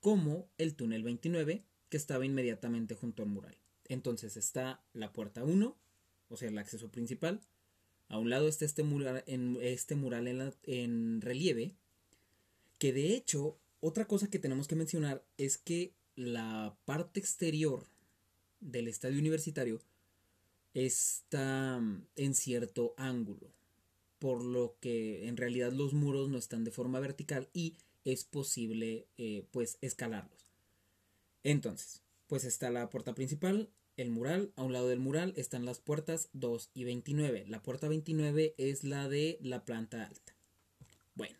como 0.00 0.48
el 0.58 0.74
túnel 0.74 1.02
29, 1.02 1.64
que 1.88 1.96
estaba 1.96 2.24
inmediatamente 2.24 2.94
junto 2.94 3.22
al 3.22 3.28
mural. 3.28 3.56
Entonces 3.88 4.36
está 4.36 4.82
la 4.92 5.12
puerta 5.12 5.44
1 5.44 5.76
o 6.28 6.36
sea, 6.36 6.48
el 6.48 6.58
acceso 6.58 6.90
principal. 6.90 7.40
A 8.08 8.18
un 8.18 8.30
lado 8.30 8.48
está 8.48 8.64
este 8.64 8.82
mural 8.82 9.24
en, 9.26 9.58
este 9.60 9.94
mural 9.94 10.54
en, 10.64 11.20
relieve, 11.20 11.74
que 12.78 12.92
de 12.92 13.14
hecho, 13.14 13.58
otra 13.80 14.06
cosa 14.06 14.28
que 14.28 14.38
tenemos 14.38 14.68
que 14.68 14.76
mencionar 14.76 15.24
es 15.38 15.58
que 15.58 15.94
la 16.16 16.76
parte 16.84 17.20
exterior 17.20 17.84
del 18.60 18.88
estadio 18.88 19.18
universitario 19.18 19.80
está 20.74 21.78
mm, 21.80 22.06
en 22.16 22.34
cierto 22.34 22.94
ángulo, 22.96 23.52
por 24.18 24.44
lo 24.44 24.76
que 24.80 25.28
en 25.28 25.36
realidad 25.36 25.72
los 25.72 25.94
muros 25.94 26.28
no 26.28 26.38
están 26.38 26.64
de 26.64 26.70
forma 26.70 27.00
vertical 27.00 27.48
y 27.52 27.76
es 28.04 28.24
posible 28.24 29.06
eh, 29.16 29.46
pues 29.50 29.78
escalarlos. 29.80 30.52
Entonces, 31.42 32.02
pues 32.26 32.44
está 32.44 32.70
la 32.70 32.88
puerta 32.90 33.14
principal, 33.14 33.70
el 33.96 34.10
mural, 34.10 34.52
a 34.56 34.62
un 34.62 34.72
lado 34.72 34.88
del 34.88 34.98
mural 34.98 35.32
están 35.36 35.64
las 35.64 35.78
puertas 35.78 36.28
2 36.32 36.70
y 36.74 36.84
29. 36.84 37.44
La 37.48 37.62
puerta 37.62 37.88
29 37.88 38.54
es 38.58 38.84
la 38.84 39.08
de 39.08 39.38
la 39.40 39.64
planta 39.64 40.04
alta. 40.04 40.34
Bueno, 41.14 41.38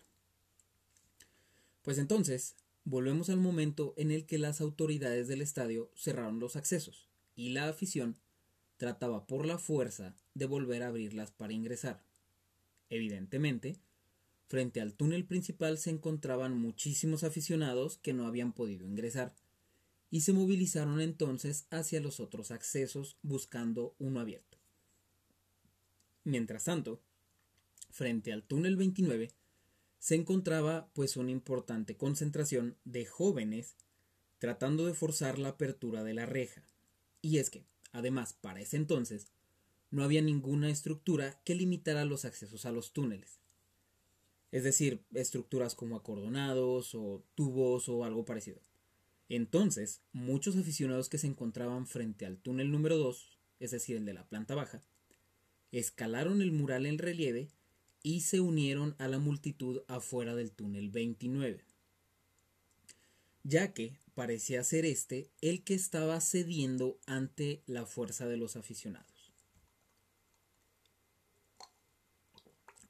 Pues 1.82 1.98
entonces, 1.98 2.54
volvemos 2.84 3.28
al 3.28 3.38
momento 3.38 3.94
en 3.96 4.10
el 4.10 4.24
que 4.24 4.38
las 4.38 4.60
autoridades 4.60 5.28
del 5.28 5.42
estadio 5.42 5.90
cerraron 5.94 6.38
los 6.38 6.56
accesos 6.56 7.08
y 7.34 7.50
la 7.50 7.68
afición 7.68 8.16
trataba 8.76 9.26
por 9.26 9.46
la 9.46 9.58
fuerza 9.58 10.14
de 10.34 10.46
volver 10.46 10.82
a 10.82 10.88
abrirlas 10.88 11.30
para 11.32 11.52
ingresar. 11.52 12.02
Evidentemente, 12.88 13.78
frente 14.46 14.80
al 14.80 14.94
túnel 14.94 15.24
principal 15.24 15.78
se 15.78 15.90
encontraban 15.90 16.56
muchísimos 16.56 17.24
aficionados 17.24 17.98
que 17.98 18.12
no 18.12 18.26
habían 18.26 18.52
podido 18.52 18.86
ingresar, 18.86 19.34
y 20.10 20.20
se 20.20 20.32
movilizaron 20.32 21.00
entonces 21.00 21.66
hacia 21.70 22.00
los 22.00 22.20
otros 22.20 22.50
accesos 22.50 23.16
buscando 23.22 23.94
uno 23.98 24.20
abierto. 24.20 24.58
Mientras 26.24 26.64
tanto, 26.64 27.00
frente 27.90 28.32
al 28.32 28.42
túnel 28.42 28.76
29, 28.76 29.32
se 29.98 30.14
encontraba 30.14 30.88
pues 30.92 31.16
una 31.16 31.30
importante 31.30 31.96
concentración 31.96 32.76
de 32.84 33.06
jóvenes 33.06 33.76
tratando 34.38 34.86
de 34.86 34.94
forzar 34.94 35.38
la 35.38 35.50
apertura 35.50 36.04
de 36.04 36.14
la 36.14 36.26
reja. 36.26 36.62
Y 37.22 37.38
es 37.38 37.48
que, 37.48 37.64
además, 37.92 38.34
para 38.34 38.60
ese 38.60 38.76
entonces, 38.76 39.28
no 39.90 40.02
había 40.02 40.20
ninguna 40.20 40.70
estructura 40.70 41.40
que 41.44 41.54
limitara 41.54 42.04
los 42.04 42.24
accesos 42.24 42.66
a 42.66 42.72
los 42.72 42.92
túneles. 42.92 43.38
Es 44.52 44.64
decir, 44.64 45.02
estructuras 45.14 45.74
como 45.74 45.96
acordonados 45.96 46.94
o 46.94 47.24
tubos 47.34 47.88
o 47.88 48.04
algo 48.04 48.24
parecido. 48.24 48.60
Entonces, 49.28 50.02
muchos 50.12 50.56
aficionados 50.56 51.08
que 51.08 51.18
se 51.18 51.26
encontraban 51.26 51.86
frente 51.86 52.26
al 52.26 52.38
túnel 52.38 52.70
número 52.70 52.98
2, 52.98 53.38
es 53.60 53.70
decir, 53.70 53.96
el 53.96 54.04
de 54.04 54.14
la 54.14 54.28
planta 54.28 54.54
baja, 54.54 54.82
escalaron 55.72 56.42
el 56.42 56.52
mural 56.52 56.86
en 56.86 56.98
relieve 56.98 57.50
y 58.02 58.20
se 58.20 58.40
unieron 58.40 58.94
a 58.98 59.08
la 59.08 59.18
multitud 59.18 59.82
afuera 59.88 60.34
del 60.34 60.52
túnel 60.52 60.90
29, 60.90 61.64
ya 63.42 63.72
que 63.72 63.98
parecía 64.14 64.62
ser 64.62 64.84
este 64.84 65.30
el 65.40 65.64
que 65.64 65.74
estaba 65.74 66.20
cediendo 66.20 66.98
ante 67.06 67.62
la 67.66 67.86
fuerza 67.86 68.26
de 68.28 68.36
los 68.36 68.56
aficionados. 68.56 69.32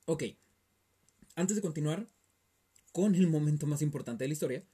Ok, 0.06 0.24
antes 1.36 1.56
de 1.56 1.62
continuar 1.62 2.06
con 2.92 3.14
el 3.14 3.26
momento 3.28 3.66
más 3.66 3.80
importante 3.80 4.24
de 4.24 4.28
la 4.28 4.34
historia, 4.34 4.64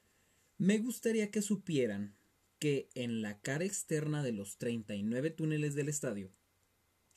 me 0.60 0.76
gustaría 0.76 1.30
que 1.30 1.40
supieran 1.40 2.14
que 2.58 2.90
en 2.94 3.22
la 3.22 3.40
cara 3.40 3.64
externa 3.64 4.22
de 4.22 4.32
los 4.32 4.58
39 4.58 5.30
túneles 5.30 5.74
del 5.74 5.88
estadio 5.88 6.30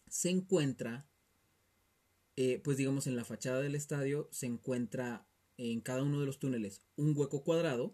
se 0.08 0.30
encuentra, 0.30 1.06
eh, 2.38 2.62
pues 2.64 2.78
digamos 2.78 3.06
en 3.06 3.18
la 3.18 3.26
fachada 3.26 3.60
del 3.60 3.76
estadio 3.76 4.30
se 4.32 4.46
encuentra 4.46 5.28
en 5.58 5.82
cada 5.82 6.04
uno 6.04 6.22
de 6.22 6.26
los 6.26 6.40
túneles 6.40 6.84
un 6.96 7.18
hueco 7.18 7.44
cuadrado 7.44 7.94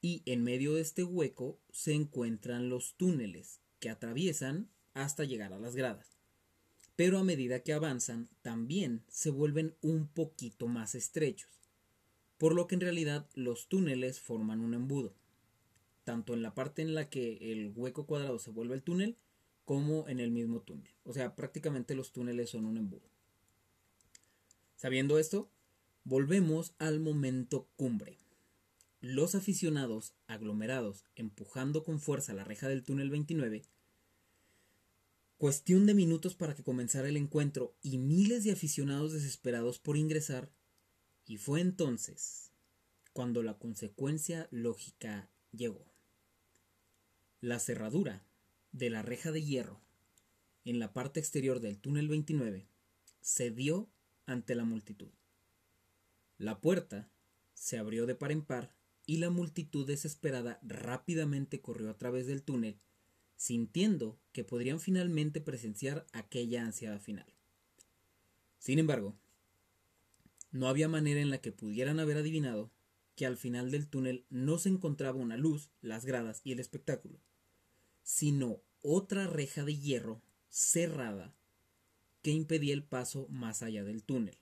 y 0.00 0.22
en 0.24 0.42
medio 0.44 0.72
de 0.72 0.80
este 0.80 1.04
hueco 1.04 1.60
se 1.70 1.92
encuentran 1.92 2.70
los 2.70 2.94
túneles 2.96 3.60
que 3.80 3.90
atraviesan 3.90 4.70
hasta 4.94 5.24
llegar 5.24 5.52
a 5.52 5.58
las 5.58 5.76
gradas. 5.76 6.16
Pero 6.96 7.18
a 7.18 7.22
medida 7.22 7.62
que 7.62 7.74
avanzan 7.74 8.30
también 8.40 9.04
se 9.08 9.28
vuelven 9.28 9.76
un 9.82 10.08
poquito 10.08 10.68
más 10.68 10.94
estrechos, 10.94 11.57
por 12.38 12.54
lo 12.54 12.66
que 12.66 12.76
en 12.76 12.80
realidad 12.80 13.28
los 13.34 13.68
túneles 13.68 14.20
forman 14.20 14.60
un 14.60 14.74
embudo, 14.74 15.14
tanto 16.04 16.34
en 16.34 16.42
la 16.42 16.54
parte 16.54 16.82
en 16.82 16.94
la 16.94 17.10
que 17.10 17.52
el 17.52 17.72
hueco 17.74 18.06
cuadrado 18.06 18.38
se 18.38 18.50
vuelve 18.50 18.74
el 18.74 18.82
túnel, 18.82 19.16
como 19.64 20.08
en 20.08 20.20
el 20.20 20.30
mismo 20.30 20.60
túnel. 20.60 20.90
O 21.04 21.12
sea, 21.12 21.36
prácticamente 21.36 21.94
los 21.94 22.12
túneles 22.12 22.48
son 22.48 22.64
un 22.64 22.78
embudo. 22.78 23.06
Sabiendo 24.76 25.18
esto, 25.18 25.50
volvemos 26.04 26.74
al 26.78 27.00
momento 27.00 27.68
cumbre. 27.76 28.18
Los 29.00 29.34
aficionados 29.34 30.14
aglomerados 30.26 31.04
empujando 31.16 31.84
con 31.84 32.00
fuerza 32.00 32.32
la 32.32 32.44
reja 32.44 32.68
del 32.68 32.82
túnel 32.82 33.10
29 33.10 33.64
Cuestión 35.38 35.86
de 35.86 35.94
minutos 35.94 36.34
para 36.34 36.56
que 36.56 36.64
comenzara 36.64 37.08
el 37.08 37.16
encuentro 37.16 37.72
y 37.80 37.98
miles 37.98 38.42
de 38.42 38.50
aficionados 38.50 39.12
desesperados 39.12 39.78
por 39.78 39.96
ingresar, 39.96 40.50
y 41.28 41.36
fue 41.36 41.60
entonces 41.60 42.50
cuando 43.12 43.42
la 43.42 43.58
consecuencia 43.58 44.48
lógica 44.50 45.30
llegó. 45.52 45.84
La 47.40 47.58
cerradura 47.58 48.24
de 48.72 48.88
la 48.88 49.02
reja 49.02 49.30
de 49.30 49.44
hierro 49.44 49.80
en 50.64 50.78
la 50.78 50.92
parte 50.94 51.20
exterior 51.20 51.60
del 51.60 51.78
túnel 51.78 52.08
29 52.08 52.66
cedió 53.20 53.90
ante 54.24 54.54
la 54.54 54.64
multitud. 54.64 55.10
La 56.38 56.60
puerta 56.60 57.10
se 57.52 57.76
abrió 57.76 58.06
de 58.06 58.14
par 58.14 58.32
en 58.32 58.42
par 58.42 58.74
y 59.04 59.18
la 59.18 59.28
multitud 59.28 59.86
desesperada 59.86 60.58
rápidamente 60.62 61.60
corrió 61.60 61.90
a 61.90 61.98
través 61.98 62.26
del 62.26 62.42
túnel 62.42 62.80
sintiendo 63.36 64.18
que 64.32 64.44
podrían 64.44 64.80
finalmente 64.80 65.40
presenciar 65.42 66.06
aquella 66.12 66.64
ansiada 66.64 66.98
final. 66.98 67.32
Sin 68.58 68.78
embargo, 68.78 69.16
no 70.50 70.68
había 70.68 70.88
manera 70.88 71.20
en 71.20 71.30
la 71.30 71.38
que 71.38 71.52
pudieran 71.52 72.00
haber 72.00 72.16
adivinado 72.18 72.70
que 73.16 73.26
al 73.26 73.36
final 73.36 73.70
del 73.70 73.88
túnel 73.88 74.24
no 74.30 74.58
se 74.58 74.68
encontraba 74.68 75.18
una 75.18 75.36
luz, 75.36 75.70
las 75.80 76.04
gradas 76.04 76.40
y 76.44 76.52
el 76.52 76.60
espectáculo, 76.60 77.20
sino 78.02 78.62
otra 78.80 79.26
reja 79.26 79.64
de 79.64 79.76
hierro 79.76 80.22
cerrada 80.48 81.34
que 82.22 82.30
impedía 82.30 82.74
el 82.74 82.84
paso 82.84 83.26
más 83.28 83.62
allá 83.62 83.84
del 83.84 84.02
túnel. 84.02 84.38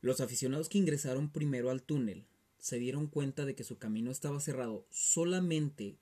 Los 0.00 0.20
aficionados 0.20 0.68
que 0.68 0.78
ingresaron 0.78 1.30
primero 1.30 1.70
al 1.70 1.82
túnel 1.82 2.26
se 2.58 2.78
dieron 2.78 3.06
cuenta 3.06 3.44
de 3.44 3.54
que 3.54 3.64
su 3.64 3.78
camino 3.78 4.10
estaba 4.10 4.40
cerrado 4.40 4.86
solamente 4.90 5.98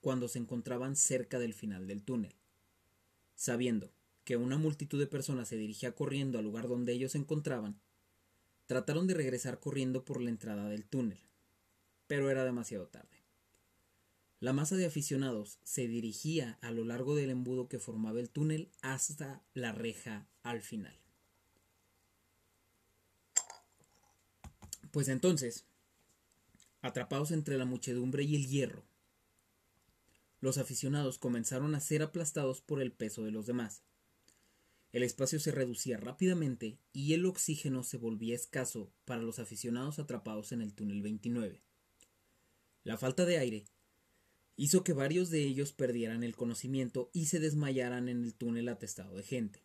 cuando 0.00 0.28
se 0.28 0.38
encontraban 0.38 0.96
cerca 0.96 1.38
del 1.38 1.54
final 1.54 1.86
del 1.86 2.02
túnel. 2.02 2.34
Sabiendo 3.36 3.92
que 4.24 4.36
una 4.36 4.58
multitud 4.58 4.98
de 4.98 5.06
personas 5.06 5.48
se 5.48 5.56
dirigía 5.56 5.94
corriendo 5.94 6.38
al 6.38 6.44
lugar 6.44 6.68
donde 6.68 6.92
ellos 6.92 7.12
se 7.12 7.18
encontraban, 7.18 7.80
trataron 8.66 9.06
de 9.06 9.14
regresar 9.14 9.60
corriendo 9.60 10.04
por 10.04 10.20
la 10.20 10.30
entrada 10.30 10.68
del 10.68 10.84
túnel, 10.84 11.20
pero 12.06 12.30
era 12.30 12.44
demasiado 12.44 12.88
tarde. 12.88 13.24
La 14.40 14.52
masa 14.52 14.76
de 14.76 14.86
aficionados 14.86 15.58
se 15.62 15.88
dirigía 15.88 16.58
a 16.60 16.70
lo 16.70 16.84
largo 16.84 17.14
del 17.14 17.30
embudo 17.30 17.68
que 17.68 17.78
formaba 17.78 18.20
el 18.20 18.30
túnel 18.30 18.70
hasta 18.82 19.42
la 19.54 19.72
reja 19.72 20.26
al 20.42 20.60
final. 20.60 20.98
Pues 24.90 25.08
entonces, 25.08 25.64
atrapados 26.82 27.30
entre 27.30 27.56
la 27.56 27.64
muchedumbre 27.64 28.22
y 28.22 28.36
el 28.36 28.46
hierro, 28.46 28.84
los 30.40 30.58
aficionados 30.58 31.18
comenzaron 31.18 31.74
a 31.74 31.80
ser 31.80 32.02
aplastados 32.02 32.60
por 32.60 32.82
el 32.82 32.92
peso 32.92 33.24
de 33.24 33.30
los 33.30 33.46
demás. 33.46 33.82
El 34.94 35.02
espacio 35.02 35.40
se 35.40 35.50
reducía 35.50 35.96
rápidamente 35.96 36.78
y 36.92 37.14
el 37.14 37.26
oxígeno 37.26 37.82
se 37.82 37.96
volvía 37.96 38.36
escaso 38.36 38.92
para 39.04 39.22
los 39.22 39.40
aficionados 39.40 39.98
atrapados 39.98 40.52
en 40.52 40.60
el 40.60 40.72
túnel 40.72 41.02
29. 41.02 41.60
La 42.84 42.96
falta 42.96 43.24
de 43.24 43.38
aire 43.38 43.64
hizo 44.54 44.84
que 44.84 44.92
varios 44.92 45.30
de 45.30 45.42
ellos 45.42 45.72
perdieran 45.72 46.22
el 46.22 46.36
conocimiento 46.36 47.10
y 47.12 47.24
se 47.26 47.40
desmayaran 47.40 48.08
en 48.08 48.22
el 48.22 48.34
túnel 48.34 48.68
atestado 48.68 49.16
de 49.16 49.24
gente. 49.24 49.64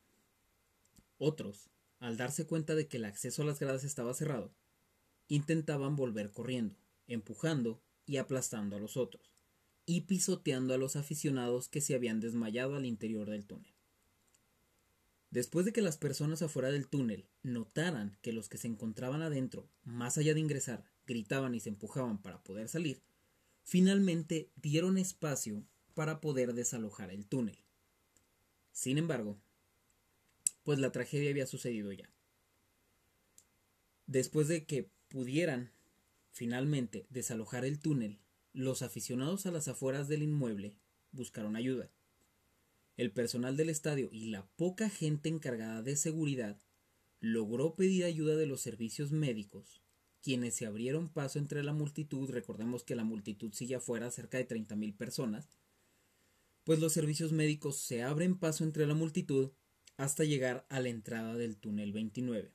Otros, 1.20 1.70
al 2.00 2.18
darse 2.18 2.48
cuenta 2.48 2.74
de 2.74 2.88
que 2.88 2.98
el 2.98 3.06
acceso 3.06 3.44
a 3.44 3.46
las 3.46 3.60
gradas 3.60 3.84
estaba 3.84 4.16
cerrado, 4.16 4.52
intentaban 5.28 5.96
volver 5.96 6.32
corriendo, 6.32 6.76
empujando 7.06 7.84
y 8.08 8.18
aplastando 8.18 8.78
a 8.78 8.80
los 8.80 8.98
otros 8.98 9.32
y 9.86 10.02
pisoteando 10.02 10.74
a 10.74 10.78
los 10.78 10.96
aficionados 10.96 11.70
que 11.70 11.82
se 11.82 11.94
habían 11.94 12.20
desmayado 12.20 12.76
al 12.76 12.88
interior 12.88 13.30
del 13.30 13.46
túnel. 13.46 13.79
Después 15.32 15.66
de 15.66 15.74
que 15.74 15.82
las 15.82 15.98
personas 15.98 16.42
afuera 16.42 16.72
del 16.72 16.88
túnel 16.88 17.28
notaran 17.44 18.18
que 18.22 18.34
los 18.34 18.50
que 18.50 18.58
se 18.58 18.68
encontraban 18.68 19.22
adentro, 19.22 19.70
más 19.84 20.18
allá 20.18 20.34
de 20.34 20.40
ingresar, 20.40 20.84
gritaban 21.06 21.54
y 21.54 21.60
se 21.60 21.70
empujaban 21.70 22.22
para 22.22 22.42
poder 22.44 22.68
salir, 22.68 23.04
finalmente 23.64 24.50
dieron 24.56 24.98
espacio 24.98 25.64
para 25.94 26.20
poder 26.20 26.54
desalojar 26.54 27.12
el 27.12 27.28
túnel. 27.28 27.60
Sin 28.72 28.98
embargo, 28.98 29.38
pues 30.64 30.80
la 30.80 30.92
tragedia 30.92 31.30
había 31.30 31.46
sucedido 31.46 31.92
ya. 31.92 32.12
Después 34.08 34.48
de 34.48 34.66
que 34.66 34.90
pudieran 35.10 35.72
finalmente 36.32 37.06
desalojar 37.10 37.66
el 37.66 37.80
túnel, 37.80 38.20
los 38.54 38.82
aficionados 38.82 39.46
a 39.46 39.52
las 39.52 39.68
afueras 39.68 40.08
del 40.08 40.24
inmueble 40.24 40.76
buscaron 41.12 41.56
ayuda. 41.56 41.92
El 43.00 43.14
personal 43.14 43.56
del 43.56 43.70
estadio 43.70 44.10
y 44.12 44.26
la 44.26 44.46
poca 44.58 44.90
gente 44.90 45.30
encargada 45.30 45.82
de 45.82 45.96
seguridad 45.96 46.62
logró 47.22 47.74
pedir 47.78 48.04
ayuda 48.04 48.36
de 48.36 48.46
los 48.46 48.60
servicios 48.60 49.14
médicos, 49.14 49.82
quienes 50.22 50.56
se 50.56 50.66
abrieron 50.66 51.08
paso 51.08 51.40
entre 51.40 51.64
la 51.64 51.72
multitud, 51.72 52.30
recordemos 52.30 52.84
que 52.84 52.98
la 52.98 53.06
multitud 53.06 53.54
sigue 53.54 53.76
afuera 53.76 54.12
cerca 54.12 54.38
de 54.38 54.50
30.000 54.50 54.98
personas, 54.98 55.48
pues 56.66 56.80
los 56.80 56.92
servicios 56.92 57.32
médicos 57.32 57.78
se 57.78 58.04
abren 58.04 58.38
paso 58.38 58.66
entre 58.66 58.86
la 58.86 58.96
multitud 58.96 59.52
hasta 59.96 60.26
llegar 60.26 60.66
a 60.68 60.82
la 60.82 60.90
entrada 60.90 61.36
del 61.36 61.56
túnel 61.56 61.94
29, 61.94 62.52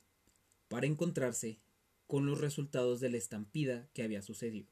para 0.67 0.85
encontrarse 0.85 1.59
con 2.05 2.27
los 2.27 2.39
resultados 2.39 2.99
de 2.99 3.09
la 3.09 3.17
estampida 3.17 3.89
que 3.93 4.03
había 4.03 4.21
sucedido. 4.21 4.69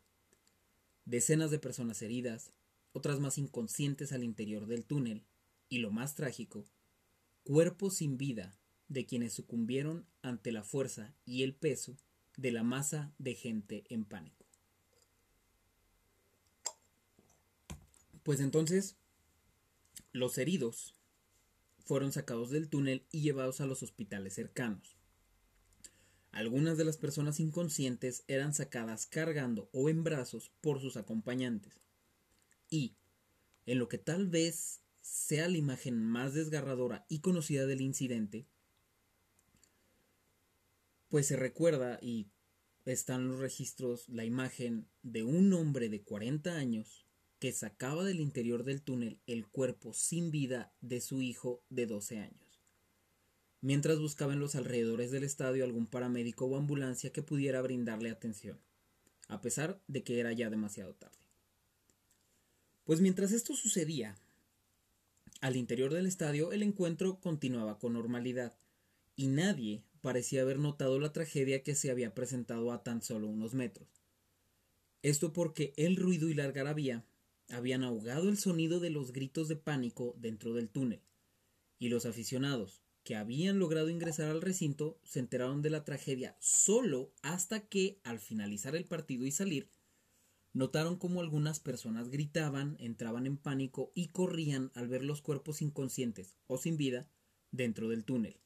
Decenas 1.05 1.49
de 1.49 1.57
personas 1.57 2.03
heridas, 2.03 2.53
otras 2.91 3.19
más 3.19 3.39
inconscientes 3.39 4.11
al 4.13 4.23
interior 4.23 4.67
del 4.67 4.85
túnel, 4.85 5.25
y 5.73 5.79
lo 5.79 5.89
más 5.89 6.13
trágico, 6.13 6.67
cuerpos 7.43 7.95
sin 7.95 8.15
vida 8.15 8.55
de 8.89 9.07
quienes 9.07 9.33
sucumbieron 9.33 10.05
ante 10.21 10.51
la 10.51 10.61
fuerza 10.61 11.15
y 11.25 11.41
el 11.41 11.55
peso 11.55 11.97
de 12.37 12.51
la 12.51 12.61
masa 12.61 13.11
de 13.17 13.33
gente 13.33 13.83
en 13.89 14.05
pánico. 14.05 14.45
Pues 18.21 18.39
entonces, 18.39 18.97
los 20.11 20.37
heridos 20.37 20.93
fueron 21.79 22.11
sacados 22.11 22.51
del 22.51 22.69
túnel 22.69 23.07
y 23.09 23.21
llevados 23.21 23.59
a 23.59 23.65
los 23.65 23.81
hospitales 23.81 24.35
cercanos. 24.35 24.99
Algunas 26.29 26.77
de 26.77 26.85
las 26.85 26.97
personas 26.97 27.39
inconscientes 27.39 28.25
eran 28.27 28.53
sacadas 28.53 29.07
cargando 29.07 29.71
o 29.73 29.89
en 29.89 30.03
brazos 30.03 30.51
por 30.61 30.79
sus 30.79 30.97
acompañantes. 30.97 31.81
Y, 32.69 32.95
en 33.65 33.79
lo 33.79 33.89
que 33.89 33.97
tal 33.97 34.27
vez 34.27 34.82
sea 35.03 35.49
la 35.49 35.57
imagen 35.57 36.01
más 36.01 36.33
desgarradora 36.33 37.05
y 37.09 37.19
conocida 37.19 37.67
del 37.67 37.81
incidente, 37.81 38.47
pues 41.09 41.27
se 41.27 41.35
recuerda 41.35 41.99
y 42.01 42.31
están 42.85 43.27
los 43.27 43.39
registros 43.39 44.07
la 44.09 44.25
imagen 44.25 44.87
de 45.03 45.23
un 45.23 45.53
hombre 45.53 45.89
de 45.89 46.01
40 46.01 46.55
años 46.55 47.05
que 47.39 47.51
sacaba 47.51 48.05
del 48.05 48.21
interior 48.21 48.63
del 48.63 48.81
túnel 48.81 49.19
el 49.27 49.45
cuerpo 49.45 49.93
sin 49.93 50.31
vida 50.31 50.73
de 50.79 51.01
su 51.01 51.21
hijo 51.21 51.61
de 51.69 51.85
12 51.85 52.19
años, 52.19 52.63
mientras 53.59 53.99
buscaba 53.99 54.31
en 54.31 54.39
los 54.39 54.55
alrededores 54.55 55.11
del 55.11 55.25
estadio 55.25 55.65
algún 55.65 55.85
paramédico 55.85 56.45
o 56.45 56.55
ambulancia 56.55 57.11
que 57.11 57.21
pudiera 57.21 57.61
brindarle 57.61 58.09
atención, 58.09 58.57
a 59.27 59.41
pesar 59.41 59.83
de 59.87 60.03
que 60.03 60.21
era 60.21 60.31
ya 60.31 60.49
demasiado 60.49 60.95
tarde. 60.95 61.17
Pues 62.85 63.01
mientras 63.01 63.33
esto 63.33 63.55
sucedía, 63.55 64.17
al 65.43 65.57
interior 65.57 65.93
del 65.93 66.05
estadio 66.05 66.53
el 66.53 66.63
encuentro 66.63 67.19
continuaba 67.19 67.77
con 67.77 67.91
normalidad, 67.91 68.57
y 69.17 69.27
nadie 69.27 69.83
parecía 69.99 70.41
haber 70.41 70.57
notado 70.57 71.01
la 71.01 71.11
tragedia 71.11 71.63
que 71.63 71.75
se 71.75 71.91
había 71.91 72.13
presentado 72.13 72.71
a 72.71 72.81
tan 72.81 73.01
solo 73.01 73.27
unos 73.27 73.53
metros. 73.53 73.89
Esto 75.01 75.33
porque 75.33 75.73
el 75.75 75.97
ruido 75.97 76.29
y 76.29 76.33
la 76.33 76.45
algarabía 76.45 77.03
habían 77.49 77.83
ahogado 77.83 78.29
el 78.29 78.37
sonido 78.37 78.79
de 78.79 78.89
los 78.89 79.11
gritos 79.11 79.49
de 79.49 79.57
pánico 79.57 80.15
dentro 80.17 80.53
del 80.53 80.69
túnel, 80.69 81.01
y 81.77 81.89
los 81.89 82.05
aficionados 82.05 82.81
que 83.03 83.17
habían 83.17 83.59
logrado 83.59 83.89
ingresar 83.89 84.29
al 84.29 84.41
recinto 84.41 84.97
se 85.03 85.19
enteraron 85.19 85.61
de 85.61 85.71
la 85.71 85.83
tragedia 85.83 86.37
solo 86.39 87.11
hasta 87.21 87.67
que, 87.67 87.99
al 88.05 88.19
finalizar 88.19 88.77
el 88.77 88.85
partido 88.85 89.25
y 89.25 89.31
salir, 89.33 89.67
notaron 90.53 90.97
como 90.97 91.19
algunas 91.19 91.59
personas 91.59 92.09
gritaban, 92.09 92.77
entraban 92.79 93.25
en 93.25 93.37
pánico 93.37 93.91
y 93.95 94.09
corrían 94.09 94.71
al 94.75 94.87
ver 94.87 95.03
los 95.03 95.21
cuerpos 95.21 95.61
inconscientes 95.61 96.35
o 96.47 96.57
sin 96.57 96.77
vida 96.77 97.09
dentro 97.51 97.89
del 97.89 98.05
túnel. 98.05 98.39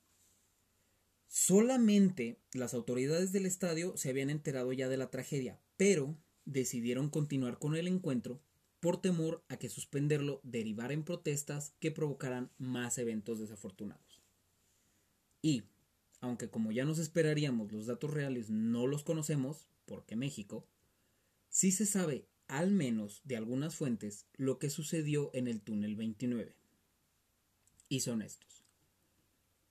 Solamente 1.27 2.39
las 2.53 2.73
autoridades 2.73 3.33
del 3.33 3.45
estadio 3.45 3.97
se 3.97 4.09
habían 4.09 4.29
enterado 4.29 4.71
ya 4.71 4.87
de 4.87 4.97
la 4.97 5.11
tragedia, 5.11 5.59
pero 5.75 6.17
decidieron 6.45 7.09
continuar 7.09 7.59
con 7.59 7.75
el 7.75 7.87
encuentro 7.87 8.41
por 8.79 9.01
temor 9.01 9.43
a 9.49 9.57
que 9.57 9.69
suspenderlo 9.69 10.39
derivara 10.43 10.93
en 10.93 11.03
protestas 11.03 11.73
que 11.79 11.91
provocaran 11.91 12.51
más 12.57 12.97
eventos 12.97 13.39
desafortunados. 13.39 14.21
Y, 15.41 15.63
aunque 16.21 16.49
como 16.49 16.71
ya 16.71 16.85
nos 16.85 16.99
esperaríamos 16.99 17.71
los 17.71 17.87
datos 17.87 18.11
reales 18.11 18.49
no 18.49 18.87
los 18.87 19.03
conocemos, 19.03 19.67
porque 19.85 20.15
México, 20.15 20.65
sí 21.57 21.71
se 21.71 21.85
sabe, 21.85 22.27
al 22.47 22.71
menos 22.71 23.21
de 23.23 23.37
algunas 23.37 23.75
fuentes, 23.75 24.27
lo 24.35 24.59
que 24.59 24.69
sucedió 24.69 25.31
en 25.33 25.47
el 25.47 25.61
túnel 25.61 25.95
29. 25.95 26.55
Y 27.89 28.01
son 28.01 28.21
estos. 28.21 28.63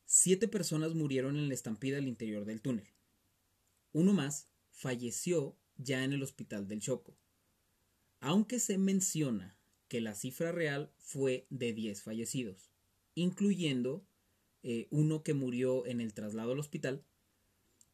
Siete 0.05 0.49
personas 0.49 0.95
murieron 0.95 1.37
en 1.37 1.49
la 1.49 1.55
estampida 1.55 1.99
al 1.99 2.09
interior 2.09 2.45
del 2.45 2.61
túnel. 2.61 2.89
Uno 3.93 4.13
más 4.13 4.49
falleció 4.71 5.57
ya 5.77 6.05
en 6.05 6.13
el 6.13 6.23
hospital 6.23 6.69
del 6.69 6.81
Choco 6.81 7.17
aunque 8.21 8.59
se 8.59 8.79
menciona 8.79 9.57
que 9.89 10.01
la 10.01 10.15
cifra 10.15 10.53
real 10.53 10.93
fue 10.99 11.47
de 11.51 11.73
10 11.73 12.03
fallecidos, 12.03 12.73
incluyendo 13.15 14.05
eh, 14.63 14.89
uno 14.91 15.23
que 15.23 15.35
murió 15.35 15.87
en 15.87 16.01
el 16.01 16.13
traslado 16.13 16.53
al 16.53 16.59
hospital. 16.59 17.05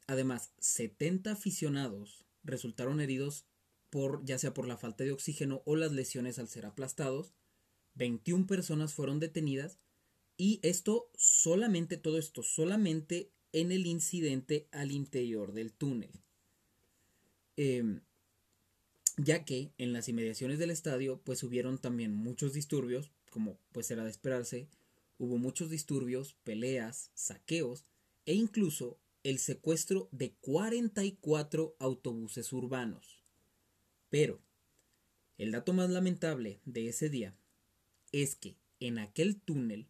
Además, 0.06 0.52
70 0.58 1.32
aficionados 1.32 2.24
resultaron 2.44 3.00
heridos 3.00 3.46
por 3.92 4.24
ya 4.24 4.38
sea 4.38 4.54
por 4.54 4.66
la 4.66 4.78
falta 4.78 5.04
de 5.04 5.12
oxígeno 5.12 5.60
o 5.66 5.76
las 5.76 5.92
lesiones 5.92 6.38
al 6.38 6.48
ser 6.48 6.64
aplastados. 6.64 7.34
21 7.94 8.46
personas 8.46 8.94
fueron 8.94 9.20
detenidas 9.20 9.78
y 10.38 10.60
esto 10.62 11.10
solamente, 11.14 11.98
todo 11.98 12.16
esto 12.16 12.42
solamente 12.42 13.30
en 13.52 13.70
el 13.70 13.86
incidente 13.86 14.66
al 14.72 14.92
interior 14.92 15.52
del 15.52 15.74
túnel. 15.74 16.10
Eh, 17.58 18.00
ya 19.18 19.44
que 19.44 19.74
en 19.76 19.92
las 19.92 20.08
inmediaciones 20.08 20.58
del 20.58 20.70
estadio 20.70 21.20
pues 21.22 21.42
hubieron 21.42 21.76
también 21.76 22.14
muchos 22.14 22.54
disturbios, 22.54 23.12
como 23.28 23.58
pues 23.72 23.90
era 23.90 24.04
de 24.04 24.10
esperarse, 24.10 24.70
hubo 25.18 25.36
muchos 25.36 25.68
disturbios, 25.68 26.34
peleas, 26.44 27.10
saqueos 27.12 27.84
e 28.24 28.32
incluso 28.32 28.98
el 29.22 29.38
secuestro 29.38 30.08
de 30.12 30.32
44 30.40 31.76
autobuses 31.78 32.54
urbanos. 32.54 33.21
Pero 34.12 34.42
el 35.38 35.52
dato 35.52 35.72
más 35.72 35.88
lamentable 35.88 36.60
de 36.66 36.86
ese 36.86 37.08
día 37.08 37.34
es 38.12 38.36
que 38.36 38.58
en 38.78 38.98
aquel 38.98 39.40
túnel 39.40 39.88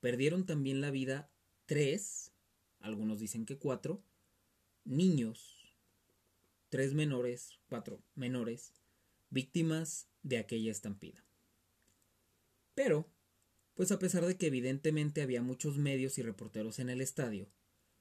perdieron 0.00 0.44
también 0.44 0.80
la 0.80 0.90
vida 0.90 1.30
tres, 1.66 2.32
algunos 2.80 3.20
dicen 3.20 3.46
que 3.46 3.58
cuatro, 3.58 4.02
niños 4.84 5.72
tres 6.68 6.94
menores, 6.94 7.60
cuatro 7.68 8.02
menores, 8.16 8.72
víctimas 9.30 10.08
de 10.24 10.38
aquella 10.38 10.72
estampida. 10.72 11.24
Pero, 12.74 13.08
pues 13.74 13.92
a 13.92 14.00
pesar 14.00 14.26
de 14.26 14.36
que 14.36 14.48
evidentemente 14.48 15.22
había 15.22 15.42
muchos 15.42 15.78
medios 15.78 16.18
y 16.18 16.22
reporteros 16.22 16.80
en 16.80 16.90
el 16.90 17.00
estadio, 17.00 17.48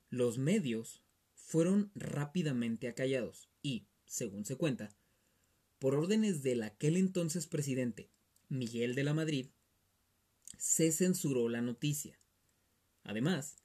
los 0.10 0.40
medios 0.40 1.04
fueron 1.36 1.92
rápidamente 1.94 2.88
acallados 2.88 3.52
y, 3.62 3.86
según 4.06 4.46
se 4.46 4.56
cuenta, 4.56 4.90
por 5.80 5.96
órdenes 5.96 6.44
del 6.44 6.64
aquel 6.64 6.98
entonces 6.98 7.48
presidente, 7.48 8.10
Miguel 8.50 8.96
de 8.96 9.04
la 9.04 9.14
Madrid, 9.14 9.48
se 10.58 10.92
censuró 10.92 11.50
la 11.50 11.62
noticia. 11.62 12.20
Además 13.04 13.56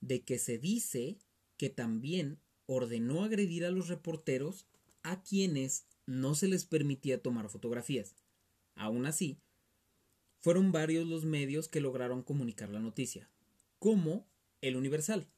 de 0.00 0.24
que 0.24 0.38
se 0.38 0.58
dice 0.58 1.18
que 1.56 1.68
también 1.68 2.40
ordenó 2.66 3.22
agredir 3.22 3.64
a 3.64 3.70
los 3.70 3.88
reporteros 3.88 4.66
a 5.02 5.22
quienes 5.22 5.86
no 6.06 6.34
se 6.34 6.48
les 6.48 6.64
permitía 6.64 7.22
tomar 7.22 7.48
fotografías. 7.50 8.14
Aún 8.74 9.06
así, 9.06 9.38
fueron 10.40 10.72
varios 10.72 11.06
los 11.06 11.24
medios 11.24 11.68
que 11.68 11.80
lograron 11.80 12.22
comunicar 12.22 12.70
la 12.70 12.80
noticia, 12.80 13.28
como 13.78 14.26
El 14.60 14.76
Universal, 14.76 15.28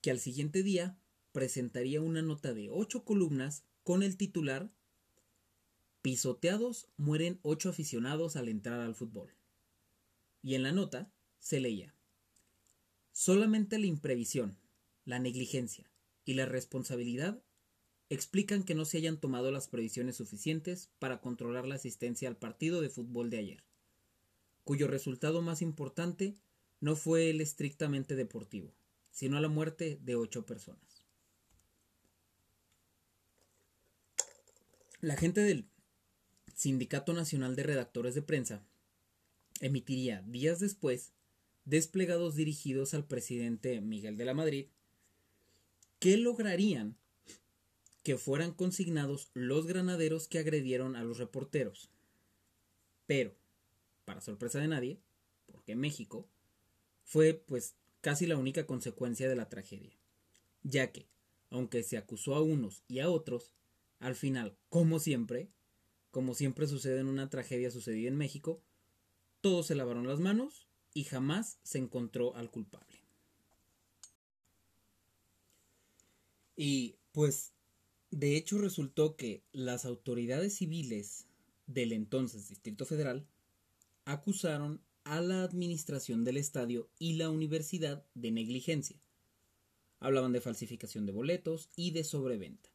que 0.00 0.10
al 0.10 0.20
siguiente 0.20 0.62
día 0.62 0.98
presentaría 1.32 2.00
una 2.00 2.22
nota 2.22 2.52
de 2.54 2.68
ocho 2.70 3.04
columnas 3.04 3.64
con 3.82 4.02
el 4.02 4.16
titular 4.16 4.70
Pisoteados 6.04 6.86
mueren 6.98 7.38
ocho 7.40 7.70
aficionados 7.70 8.36
al 8.36 8.50
entrar 8.50 8.78
al 8.78 8.94
fútbol. 8.94 9.32
Y 10.42 10.54
en 10.54 10.62
la 10.62 10.70
nota 10.70 11.10
se 11.38 11.60
leía 11.60 11.94
Solamente 13.12 13.78
la 13.78 13.86
imprevisión, 13.86 14.58
la 15.06 15.18
negligencia, 15.18 15.90
y 16.26 16.34
la 16.34 16.44
responsabilidad 16.44 17.42
explican 18.10 18.64
que 18.64 18.74
no 18.74 18.84
se 18.84 18.98
hayan 18.98 19.18
tomado 19.18 19.50
las 19.50 19.66
previsiones 19.66 20.16
suficientes 20.16 20.90
para 20.98 21.22
controlar 21.22 21.66
la 21.66 21.76
asistencia 21.76 22.28
al 22.28 22.36
partido 22.36 22.82
de 22.82 22.90
fútbol 22.90 23.30
de 23.30 23.38
ayer, 23.38 23.64
cuyo 24.62 24.88
resultado 24.88 25.40
más 25.40 25.62
importante 25.62 26.36
no 26.80 26.96
fue 26.96 27.30
el 27.30 27.40
estrictamente 27.40 28.14
deportivo, 28.14 28.74
sino 29.10 29.40
la 29.40 29.48
muerte 29.48 29.98
de 30.02 30.16
ocho 30.16 30.44
personas. 30.44 31.06
La 35.00 35.16
gente 35.16 35.40
del 35.40 35.73
Sindicato 36.54 37.12
Nacional 37.12 37.56
de 37.56 37.62
Redactores 37.64 38.14
de 38.14 38.22
Prensa 38.22 38.62
emitiría 39.60 40.22
días 40.22 40.60
después 40.60 41.12
desplegados 41.64 42.34
dirigidos 42.34 42.94
al 42.94 43.06
presidente 43.06 43.80
Miguel 43.80 44.16
de 44.16 44.24
la 44.24 44.34
Madrid 44.34 44.66
¿Qué 46.04 46.18
lograrían 46.18 46.98
que 48.02 48.18
fueran 48.18 48.52
consignados 48.52 49.30
los 49.32 49.66
granaderos 49.66 50.28
que 50.28 50.38
agredieron 50.38 50.96
a 50.96 51.02
los 51.02 51.16
reporteros? 51.16 51.88
Pero, 53.06 53.34
para 54.04 54.20
sorpresa 54.20 54.58
de 54.58 54.68
nadie, 54.68 55.00
porque 55.46 55.76
México 55.76 56.28
fue 57.04 57.32
pues 57.32 57.74
casi 58.02 58.26
la 58.26 58.36
única 58.36 58.66
consecuencia 58.66 59.30
de 59.30 59.36
la 59.36 59.48
tragedia, 59.48 59.96
ya 60.62 60.92
que, 60.92 61.06
aunque 61.48 61.82
se 61.82 61.96
acusó 61.96 62.34
a 62.34 62.42
unos 62.42 62.82
y 62.86 62.98
a 62.98 63.08
otros, 63.08 63.50
al 63.98 64.14
final, 64.14 64.58
como 64.68 64.98
siempre, 64.98 65.48
como 66.14 66.34
siempre 66.34 66.68
sucede 66.68 67.00
en 67.00 67.08
una 67.08 67.28
tragedia 67.28 67.72
sucedida 67.72 68.06
en 68.06 68.16
México, 68.16 68.62
todos 69.40 69.66
se 69.66 69.74
lavaron 69.74 70.06
las 70.06 70.20
manos 70.20 70.68
y 70.92 71.02
jamás 71.02 71.58
se 71.64 71.78
encontró 71.78 72.36
al 72.36 72.52
culpable. 72.52 73.02
Y 76.54 76.94
pues, 77.10 77.52
de 78.12 78.36
hecho 78.36 78.58
resultó 78.58 79.16
que 79.16 79.42
las 79.50 79.84
autoridades 79.84 80.54
civiles 80.54 81.26
del 81.66 81.90
entonces 81.90 82.48
Distrito 82.48 82.86
Federal 82.86 83.26
acusaron 84.04 84.80
a 85.02 85.20
la 85.20 85.42
administración 85.42 86.22
del 86.22 86.36
estadio 86.36 86.88
y 87.00 87.14
la 87.14 87.28
universidad 87.28 88.06
de 88.14 88.30
negligencia. 88.30 89.02
Hablaban 89.98 90.32
de 90.32 90.40
falsificación 90.40 91.06
de 91.06 91.12
boletos 91.12 91.70
y 91.74 91.90
de 91.90 92.04
sobreventa. 92.04 92.73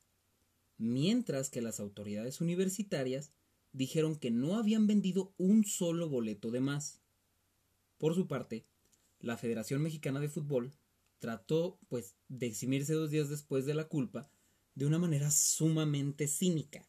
Mientras 0.79 1.51
que 1.51 1.61
las 1.61 1.79
autoridades 1.79 2.41
universitarias 2.41 3.31
dijeron 3.73 4.15
que 4.15 4.31
no 4.31 4.55
habían 4.55 4.87
vendido 4.87 5.33
un 5.37 5.65
solo 5.65 6.09
boleto 6.09 6.49
de 6.49 6.61
más. 6.61 7.01
Por 7.97 8.15
su 8.15 8.27
parte, 8.27 8.65
la 9.19 9.37
Federación 9.37 9.81
Mexicana 9.81 10.19
de 10.19 10.29
Fútbol 10.29 10.73
trató 11.19 11.77
pues 11.89 12.15
de 12.29 12.47
eximirse 12.47 12.93
dos 12.93 13.11
días 13.11 13.29
después 13.29 13.65
de 13.65 13.73
la 13.73 13.89
culpa 13.89 14.31
de 14.73 14.85
una 14.85 14.97
manera 14.97 15.29
sumamente 15.29 16.27
cínica, 16.27 16.85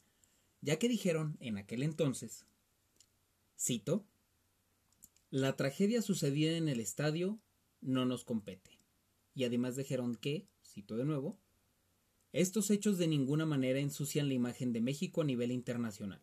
ya 0.60 0.78
que 0.78 0.88
dijeron 0.88 1.36
en 1.40 1.58
aquel 1.58 1.82
entonces, 1.82 2.46
cito, 3.58 4.06
la 5.30 5.56
tragedia 5.56 6.00
sucedida 6.00 6.56
en 6.56 6.68
el 6.68 6.80
estadio 6.80 7.40
no 7.80 8.04
nos 8.04 8.24
compete. 8.24 8.78
Y 9.34 9.44
además 9.44 9.76
dijeron 9.76 10.14
que, 10.14 10.46
cito 10.64 10.96
de 10.96 11.04
nuevo, 11.04 11.38
estos 12.32 12.70
hechos 12.70 12.96
de 12.98 13.08
ninguna 13.08 13.44
manera 13.44 13.80
ensucian 13.80 14.28
la 14.28 14.34
imagen 14.34 14.72
de 14.72 14.80
México 14.80 15.22
a 15.22 15.24
nivel 15.24 15.50
internacional. 15.50 16.22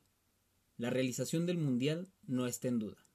La 0.78 0.90
realización 0.90 1.46
del 1.46 1.58
Mundial 1.58 2.08
no 2.28 2.48
está 2.48 2.68
en 2.68 2.80
duda. 2.80 3.06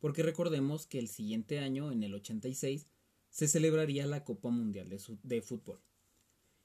Porque 0.00 0.22
recordemos 0.22 0.86
que 0.86 0.98
el 0.98 1.08
siguiente 1.08 1.58
año, 1.58 1.92
en 1.92 2.02
el 2.02 2.14
86, 2.14 2.86
se 3.30 3.48
celebraría 3.48 4.06
la 4.06 4.24
Copa 4.24 4.50
Mundial 4.50 4.88
de, 4.88 5.42
Fútbol. 5.42 5.80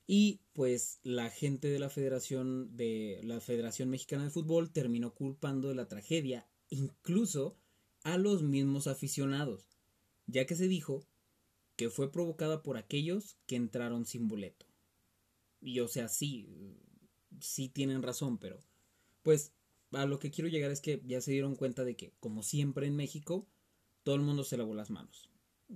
Y 0.08 0.42
pues 0.54 1.00
la 1.04 1.30
gente 1.30 1.70
de 1.70 1.80
la 1.80 1.90
Federación 1.90 2.76
de 2.76 3.22
la 3.24 3.40
Federación 3.40 3.90
Mexicana 3.90 4.26
de 4.26 4.32
Fútbol 4.32 4.72
terminó 4.72 5.14
culpando 5.14 5.70
de 5.70 5.76
la 5.76 5.88
tragedia 5.88 6.48
incluso 6.70 7.58
a 8.04 8.18
los 8.18 8.42
mismos 8.44 8.88
aficionados, 8.88 9.68
ya 10.28 10.46
que 10.46 10.56
se 10.56 10.68
dijo 10.68 11.06
que 11.76 11.90
fue 11.90 12.12
provocada 12.12 12.64
por 12.64 12.78
aquellos 12.78 13.38
que 13.46 13.56
entraron 13.56 14.06
sin 14.06 14.28
boleto. 14.28 14.71
Y 15.62 15.80
o 15.80 15.88
sea, 15.88 16.08
sí, 16.08 16.48
sí 17.40 17.70
tienen 17.70 18.02
razón, 18.02 18.38
pero 18.38 18.60
pues 19.22 19.54
a 19.92 20.06
lo 20.06 20.20
que 20.20 20.32
quiero 20.32 20.50
llegar 20.50 20.72
es 20.72 20.82
que 20.82 21.02
ya 21.06 21.22
se 21.22 21.32
dieron 21.32 21.56
cuenta 21.56 21.84
de 21.84 21.96
que, 21.96 22.14
como 22.20 22.44
siempre 22.44 22.88
en 22.88 22.96
México, 22.96 23.48
todo 24.04 24.16
el 24.16 24.22
mundo 24.22 24.44
se 24.44 24.58
lavó 24.58 24.74
las 24.74 24.90
manos 24.90 25.32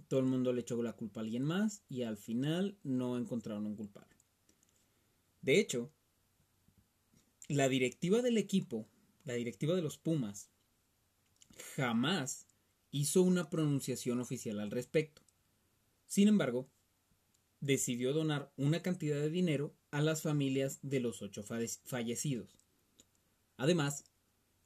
todo 0.08 0.20
el 0.20 0.26
mundo 0.26 0.54
le 0.54 0.62
echó 0.62 0.82
la 0.82 0.94
culpa 0.94 1.20
a 1.20 1.24
alguien 1.24 1.44
más 1.44 1.84
y 1.90 2.04
al 2.04 2.18
final 2.18 2.78
no 2.84 3.18
encontraron 3.18 3.66
un 3.66 3.76
culpable. 3.76 4.16
De 5.42 5.60
hecho, 5.60 5.92
la 7.48 7.70
directiva 7.70 8.22
del 8.22 8.38
equipo, 8.38 8.88
la 9.24 9.34
directiva 9.34 9.76
de 9.76 9.82
los 9.82 9.98
Pumas, 9.98 10.50
jamás 11.76 12.48
hizo 12.92 13.22
una 13.22 13.50
pronunciación 13.50 14.20
oficial 14.20 14.60
al 14.60 14.72
respecto. 14.72 15.22
Sin 16.08 16.28
embargo, 16.28 16.70
decidió 17.62 18.14
donar 18.14 18.52
una 18.58 18.82
cantidad 18.82 19.20
de 19.20 19.30
dinero 19.30 19.74
a 19.92 20.02
las 20.02 20.22
familias 20.22 20.80
de 20.82 21.00
los 21.00 21.22
ocho 21.22 21.44
fallecidos. 21.44 22.50
Además, 23.58 24.06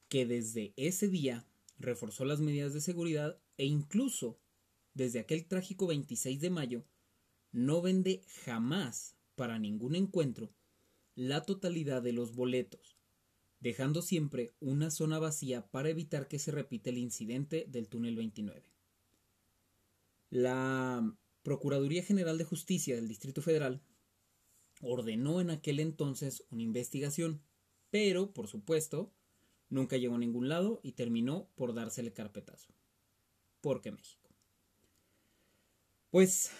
que 0.08 0.26
desde 0.26 0.74
ese 0.76 1.08
día 1.08 1.46
reforzó 1.78 2.26
las 2.26 2.42
medidas 2.42 2.74
de 2.74 2.82
seguridad 2.82 3.40
e 3.58 3.66
incluso 3.66 4.40
desde 4.94 5.20
aquel 5.20 5.46
trágico 5.46 5.88
26 5.88 6.42
de 6.42 6.50
mayo, 6.50 6.84
no 7.52 7.82
vende 7.82 8.24
jamás 8.44 9.16
para 9.36 9.60
ningún 9.60 9.96
encuentro 9.96 10.52
la 11.16 11.44
totalidad 11.44 12.02
de 12.02 12.14
los 12.14 12.34
boletos, 12.36 12.98
dejando 13.60 14.02
siempre 14.02 14.54
una 14.60 14.92
zona 14.92 15.20
vacía 15.20 15.68
para 15.68 15.90
evitar 15.90 16.28
que 16.28 16.40
se 16.40 16.52
repita 16.52 16.90
el 16.90 16.98
incidente 16.98 17.66
del 17.70 17.88
túnel 17.88 18.16
29. 18.16 18.64
La 20.30 21.16
Procuraduría 21.50 22.04
General 22.04 22.38
de 22.38 22.44
Justicia 22.44 22.94
del 22.94 23.08
Distrito 23.08 23.42
Federal 23.42 23.82
ordenó 24.82 25.42
en 25.42 25.50
aquel 25.50 25.80
entonces 25.80 26.44
una 26.52 26.62
investigación, 26.62 27.42
pero, 27.90 28.36
por 28.36 28.48
supuesto, 28.48 29.12
nunca 29.68 29.98
llegó 29.98 30.14
a 30.14 30.20
ningún 30.20 30.48
lado 30.48 30.80
y 30.84 30.92
terminó 30.92 31.50
por 31.56 31.74
dársele 31.74 32.14
carpetazo. 32.14 32.72
Porque 33.62 33.92
México. 33.92 34.30
Pues, 36.12 36.52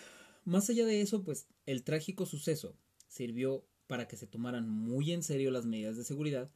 más 0.44 0.68
allá 0.72 0.88
de 0.88 1.02
eso, 1.02 1.24
pues 1.24 1.46
el 1.68 1.84
trágico 1.84 2.26
suceso 2.26 2.76
sirvió 3.08 3.68
para 3.86 4.08
que 4.08 4.18
se 4.18 4.26
tomaran 4.26 4.68
muy 4.68 5.12
en 5.12 5.22
serio 5.22 5.52
las 5.52 5.68
medidas 5.68 5.98
de 5.98 6.04
seguridad, 6.04 6.52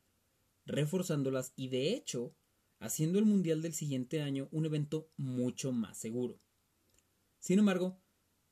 reforzándolas 0.66 1.54
y 1.56 1.68
de 1.68 1.94
hecho 1.94 2.34
haciendo 2.80 3.20
el 3.20 3.26
Mundial 3.26 3.62
del 3.62 3.76
siguiente 3.76 4.24
año 4.24 4.50
un 4.52 4.66
evento 4.66 5.08
mucho 5.18 5.72
más 5.72 6.00
seguro. 6.00 6.40
Sin 7.38 7.60
embargo, 7.60 8.00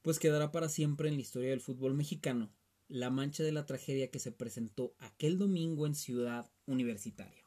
pues 0.02 0.20
quedará 0.20 0.52
para 0.52 0.70
siempre 0.70 1.10
en 1.10 1.16
la 1.16 1.22
historia 1.22 1.50
del 1.50 1.62
fútbol 1.62 1.94
mexicano 1.94 2.52
la 2.88 3.10
mancha 3.10 3.44
de 3.44 3.54
la 3.54 3.66
tragedia 3.66 4.12
que 4.12 4.20
se 4.20 4.32
presentó 4.32 4.94
aquel 5.00 5.38
domingo 5.38 5.88
en 5.88 5.96
Ciudad 5.96 6.52
Universitaria. 6.66 7.44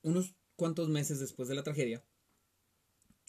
Unos 0.00 0.34
cuantos 0.56 0.88
meses 0.88 1.20
después 1.20 1.48
de 1.48 1.54
la 1.54 1.62
tragedia, 1.62 2.02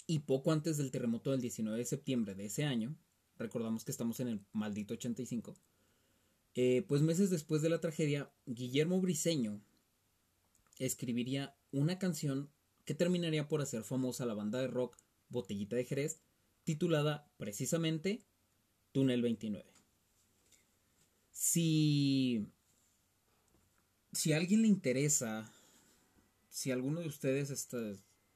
y 0.05 0.19
poco 0.19 0.53
antes 0.53 0.77
del 0.77 0.91
terremoto 0.91 1.31
del 1.31 1.41
19 1.41 1.77
de 1.77 1.83
septiembre 1.83 2.35
de 2.35 2.45
ese 2.45 2.63
año, 2.63 2.95
recordamos 3.37 3.83
que 3.83 3.91
estamos 3.91 4.21
en 4.21 4.29
el 4.29 4.45
maldito 4.53 4.93
85, 4.93 5.55
eh, 6.55 6.85
pues 6.87 7.01
meses 7.01 7.29
después 7.29 7.61
de 7.61 7.69
la 7.69 7.81
tragedia, 7.81 8.31
Guillermo 8.45 9.01
Briseño 9.01 9.61
escribiría 10.79 11.55
una 11.71 11.99
canción 11.99 12.49
que 12.85 12.95
terminaría 12.95 13.49
por 13.49 13.61
hacer 13.61 13.83
famosa 13.83 14.25
la 14.25 14.33
banda 14.33 14.61
de 14.61 14.67
rock 14.67 14.97
Botellita 15.29 15.75
de 15.75 15.85
Jerez, 15.85 16.19
titulada 16.63 17.29
precisamente 17.37 18.25
Túnel 18.91 19.21
29. 19.21 19.65
Si, 21.31 22.47
si 24.11 24.33
a 24.33 24.37
alguien 24.37 24.63
le 24.63 24.67
interesa, 24.67 25.51
si 26.49 26.71
alguno 26.71 27.01
de 27.01 27.07
ustedes 27.07 27.51
está, 27.51 27.77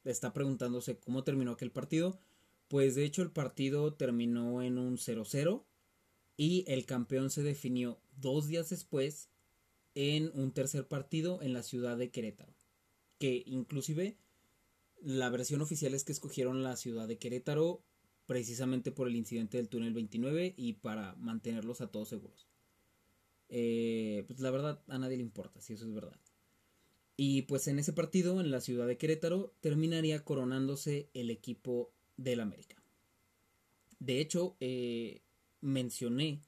está 0.04 0.34
preguntándose 0.34 0.98
cómo 0.98 1.24
terminó 1.24 1.52
aquel 1.52 1.72
partido. 1.72 2.20
Pues 2.68 2.96
de 2.96 3.04
hecho 3.04 3.22
el 3.22 3.32
partido 3.32 3.94
terminó 3.96 4.62
en 4.62 4.78
un 4.78 4.98
0-0 4.98 5.64
y 6.38 6.64
el 6.68 6.86
campeón 6.86 7.30
se 7.30 7.44
definió 7.44 8.00
dos 8.16 8.48
días 8.48 8.70
después 8.70 9.30
en 9.96 10.32
un 10.34 10.54
tercer 10.54 10.88
partido 10.88 11.42
en 11.42 11.54
la 11.54 11.64
ciudad 11.64 11.98
de 11.98 12.12
Querétaro. 12.12 12.54
Que 13.18 13.44
inclusive 13.46 14.18
la 15.02 15.30
versión 15.30 15.62
oficial 15.62 15.94
es 15.94 16.04
que 16.04 16.12
escogieron 16.12 16.64
la 16.64 16.76
ciudad 16.76 17.08
de 17.08 17.18
Querétaro 17.18 17.84
precisamente 18.26 18.92
por 18.92 19.08
el 19.08 19.16
incidente 19.16 19.58
del 19.58 19.68
túnel 19.68 19.94
29 19.94 20.54
y 20.56 20.74
para 20.74 21.16
mantenerlos 21.16 21.82
a 21.82 21.88
todos 21.88 22.10
seguros. 22.10 22.48
Eh, 23.50 24.24
pues 24.28 24.40
la 24.40 24.52
verdad 24.52 24.82
a 24.88 24.98
nadie 24.98 25.18
le 25.18 25.24
importa 25.24 25.60
si 25.62 25.74
eso 25.74 25.86
es 25.86 25.94
verdad. 25.94 26.18
Y 27.18 27.44
pues 27.44 27.68
en 27.68 27.78
ese 27.78 27.94
partido, 27.94 28.40
en 28.40 28.50
la 28.50 28.62
ciudad 28.62 28.88
de 28.88 28.98
Querétaro, 28.98 29.54
terminaría 29.60 30.24
coronándose 30.24 31.10
el 31.14 31.30
equipo 31.30 31.92
del 32.18 32.40
América. 32.40 32.82
De 34.00 34.20
hecho, 34.20 34.56
eh, 34.60 35.22
mencioné 35.60 36.42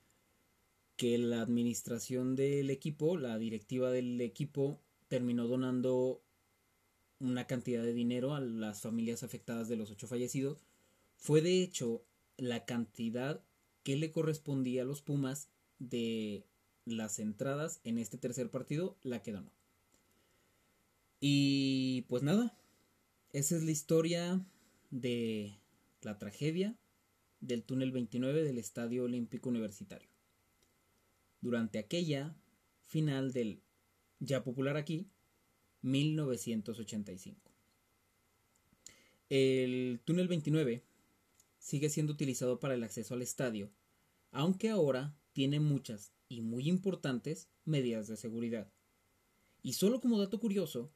que 0.96 1.18
la 1.18 1.42
administración 1.42 2.36
del 2.36 2.70
equipo, 2.70 3.18
la 3.18 3.38
directiva 3.38 3.92
del 3.92 4.20
equipo, 4.22 4.80
terminó 5.10 5.48
donando 5.48 6.23
una 7.24 7.48
cantidad 7.48 7.82
de 7.82 7.94
dinero 7.94 8.36
a 8.36 8.42
las 8.42 8.82
familias 8.82 9.24
afectadas 9.24 9.70
de 9.70 9.78
los 9.78 9.90
ocho 9.90 10.08
fallecidos. 10.08 10.60
Fue 11.16 11.42
de 11.42 11.64
hecho 11.64 12.04
la 12.38 12.66
cantidad 12.66 13.42
que 13.84 13.96
le 13.96 14.12
correspondía 14.12 14.82
a 14.82 14.86
los 14.86 15.02
Pumas 15.02 15.50
de 15.80 16.46
las 16.86 17.20
entradas 17.20 17.80
en 17.86 17.98
este 17.98 18.18
tercer 18.18 18.52
partido, 18.52 18.98
la 19.04 19.22
que 19.22 19.32
donó. 19.32 19.52
Y 21.22 22.02
pues 22.10 22.24
nada, 22.24 22.58
esa 23.32 23.56
es 23.56 23.64
la 23.64 23.72
historia 23.72 24.46
de 24.92 25.58
la 26.02 26.20
tragedia 26.20 26.76
del 27.40 27.64
túnel 27.64 27.94
29 27.94 28.44
del 28.44 28.58
Estadio 28.58 29.06
Olímpico 29.06 29.48
Universitario. 29.48 30.10
Durante 31.40 31.80
aquella 31.80 32.36
final 32.86 33.32
del 33.32 33.62
ya 34.20 34.44
popular 34.44 34.76
aquí 34.76 35.08
1985. 35.84 37.52
El 39.30 40.02
túnel 40.04 40.28
29 40.28 40.84
sigue 41.60 41.90
siendo 41.90 42.14
utilizado 42.14 42.60
para 42.60 42.74
el 42.74 42.84
acceso 42.84 43.14
al 43.14 43.22
estadio, 43.22 43.72
aunque 44.32 44.70
ahora 44.70 45.16
tiene 45.32 45.60
muchas 45.60 46.12
y 46.28 46.42
muy 46.42 46.68
importantes 46.68 47.50
medidas 47.64 48.08
de 48.08 48.18
seguridad. 48.18 48.72
Y 49.62 49.74
solo 49.74 50.02
como 50.02 50.18
dato 50.18 50.40
curioso, 50.40 50.92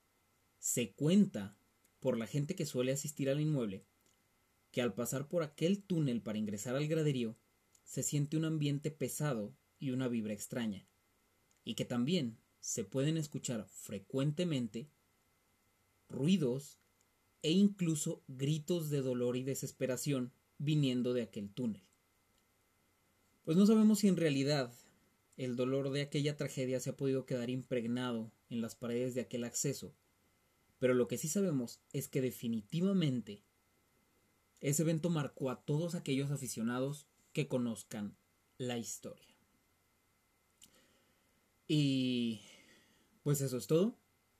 se 0.60 0.92
cuenta 0.94 1.56
por 2.00 2.18
la 2.18 2.28
gente 2.28 2.56
que 2.56 2.66
suele 2.66 2.92
asistir 2.92 3.30
al 3.30 3.40
inmueble 3.40 3.86
que 4.72 4.82
al 4.82 4.94
pasar 4.94 5.28
por 5.28 5.44
aquel 5.44 5.82
túnel 5.82 6.22
para 6.22 6.38
ingresar 6.38 6.76
al 6.76 6.88
graderío 6.88 7.36
se 7.84 8.04
siente 8.04 8.38
un 8.38 8.46
ambiente 8.46 8.92
pesado 8.92 9.56
y 9.80 9.92
una 9.92 10.08
vibra 10.08 10.34
extraña, 10.34 10.88
y 11.64 11.76
que 11.76 11.86
también 11.86 12.38
se 12.68 12.84
pueden 12.84 13.16
escuchar 13.16 13.66
frecuentemente 13.70 14.90
ruidos 16.10 16.82
e 17.42 17.52
incluso 17.52 18.26
gritos 18.28 18.90
de 18.90 19.00
dolor 19.00 19.38
y 19.38 19.44
desesperación 19.44 20.34
viniendo 20.58 21.14
de 21.14 21.22
aquel 21.22 21.50
túnel. 21.50 21.82
Pues 23.46 23.56
no 23.56 23.66
sabemos 23.66 24.00
si 24.00 24.10
en 24.10 24.18
realidad 24.18 24.74
el 25.38 25.56
dolor 25.56 25.92
de 25.92 26.02
aquella 26.02 26.36
tragedia 26.36 26.82
se 26.82 26.90
ha 26.90 26.98
podido 26.98 27.26
quedar 27.26 27.50
impregnado 27.50 28.34
en 28.50 28.60
las 28.60 28.76
paredes 28.76 29.16
de 29.16 29.22
aquel 29.22 29.46
acceso, 29.46 29.96
pero 30.78 30.94
lo 30.94 31.08
que 31.08 31.18
sí 31.18 31.30
sabemos 31.30 31.80
es 31.94 32.10
que 32.10 32.20
definitivamente 32.20 33.46
ese 34.60 34.82
evento 34.82 35.10
marcó 35.10 35.52
a 35.52 35.64
todos 35.64 35.96
aquellos 35.96 36.32
aficionados 36.32 37.08
que 37.32 37.48
conozcan 37.48 38.18
la 38.58 38.78
historia. 38.78 39.38
Y 41.70 42.42
pues 43.28 43.42
eso 43.42 43.58
es 43.58 43.68
todo. 43.68 43.94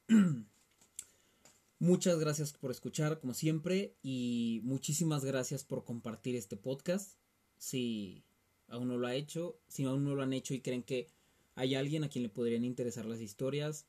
Muchas 1.80 2.20
gracias 2.20 2.54
por 2.54 2.72
escuchar, 2.72 3.20
como 3.20 3.34
siempre, 3.34 3.98
y 4.02 4.62
muchísimas 4.64 5.26
gracias 5.26 5.66
por 5.66 5.84
compartir 5.84 6.38
este 6.38 6.56
podcast. 6.56 7.18
Si 7.58 8.24
aún 8.70 8.88
no 8.88 8.98
lo 8.98 9.08
ha 9.08 9.16
hecho, 9.16 9.60
si 9.68 9.84
aún 9.84 10.06
no 10.06 10.16
lo 10.16 10.24
han 10.24 10.32
hecho 10.32 10.54
y 10.54 10.62
creen 10.62 10.84
que 10.84 11.10
hay 11.56 11.76
alguien 11.76 12.06
a 12.06 12.08
quien 12.08 12.24
le 12.24 12.30
podrían 12.30 12.64
interesar 12.64 13.04
las 13.04 13.20
historias, 13.20 13.88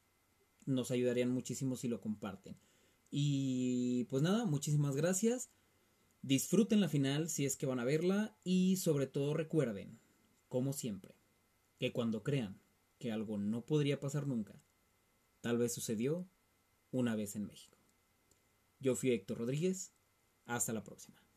nos 0.67 0.91
ayudarían 0.91 1.31
muchísimo 1.31 1.77
si 1.77 1.87
lo 1.87 2.01
comparten. 2.01 2.57
Y 3.09 4.03
pues 4.07 4.25
nada, 4.25 4.47
muchísimas 4.47 4.97
gracias. 4.97 5.49
Disfruten 6.23 6.81
la 6.81 6.89
final 6.89 7.29
si 7.29 7.47
es 7.47 7.57
que 7.57 7.67
van 7.67 7.79
a 7.79 7.85
verla 7.85 8.37
y 8.43 8.79
sobre 8.79 9.07
todo 9.07 9.33
recuerden, 9.33 10.01
como 10.49 10.73
siempre, 10.73 11.15
que 11.79 11.93
cuando 11.93 12.25
crean 12.25 12.61
que 12.99 13.13
algo 13.13 13.39
no 13.39 13.65
podría 13.65 14.01
pasar 14.01 14.27
nunca, 14.27 14.61
tal 15.41 15.59
vez 15.59 15.73
sucedió 15.73 16.29
una 16.91 17.17
vez 17.17 17.37
en 17.37 17.47
México. 17.47 17.79
Yo 18.81 18.95
fui 18.95 19.11
Héctor 19.11 19.39
Rodríguez. 19.39 19.93
Hasta 20.47 20.73
la 20.73 20.83
próxima. 20.83 21.28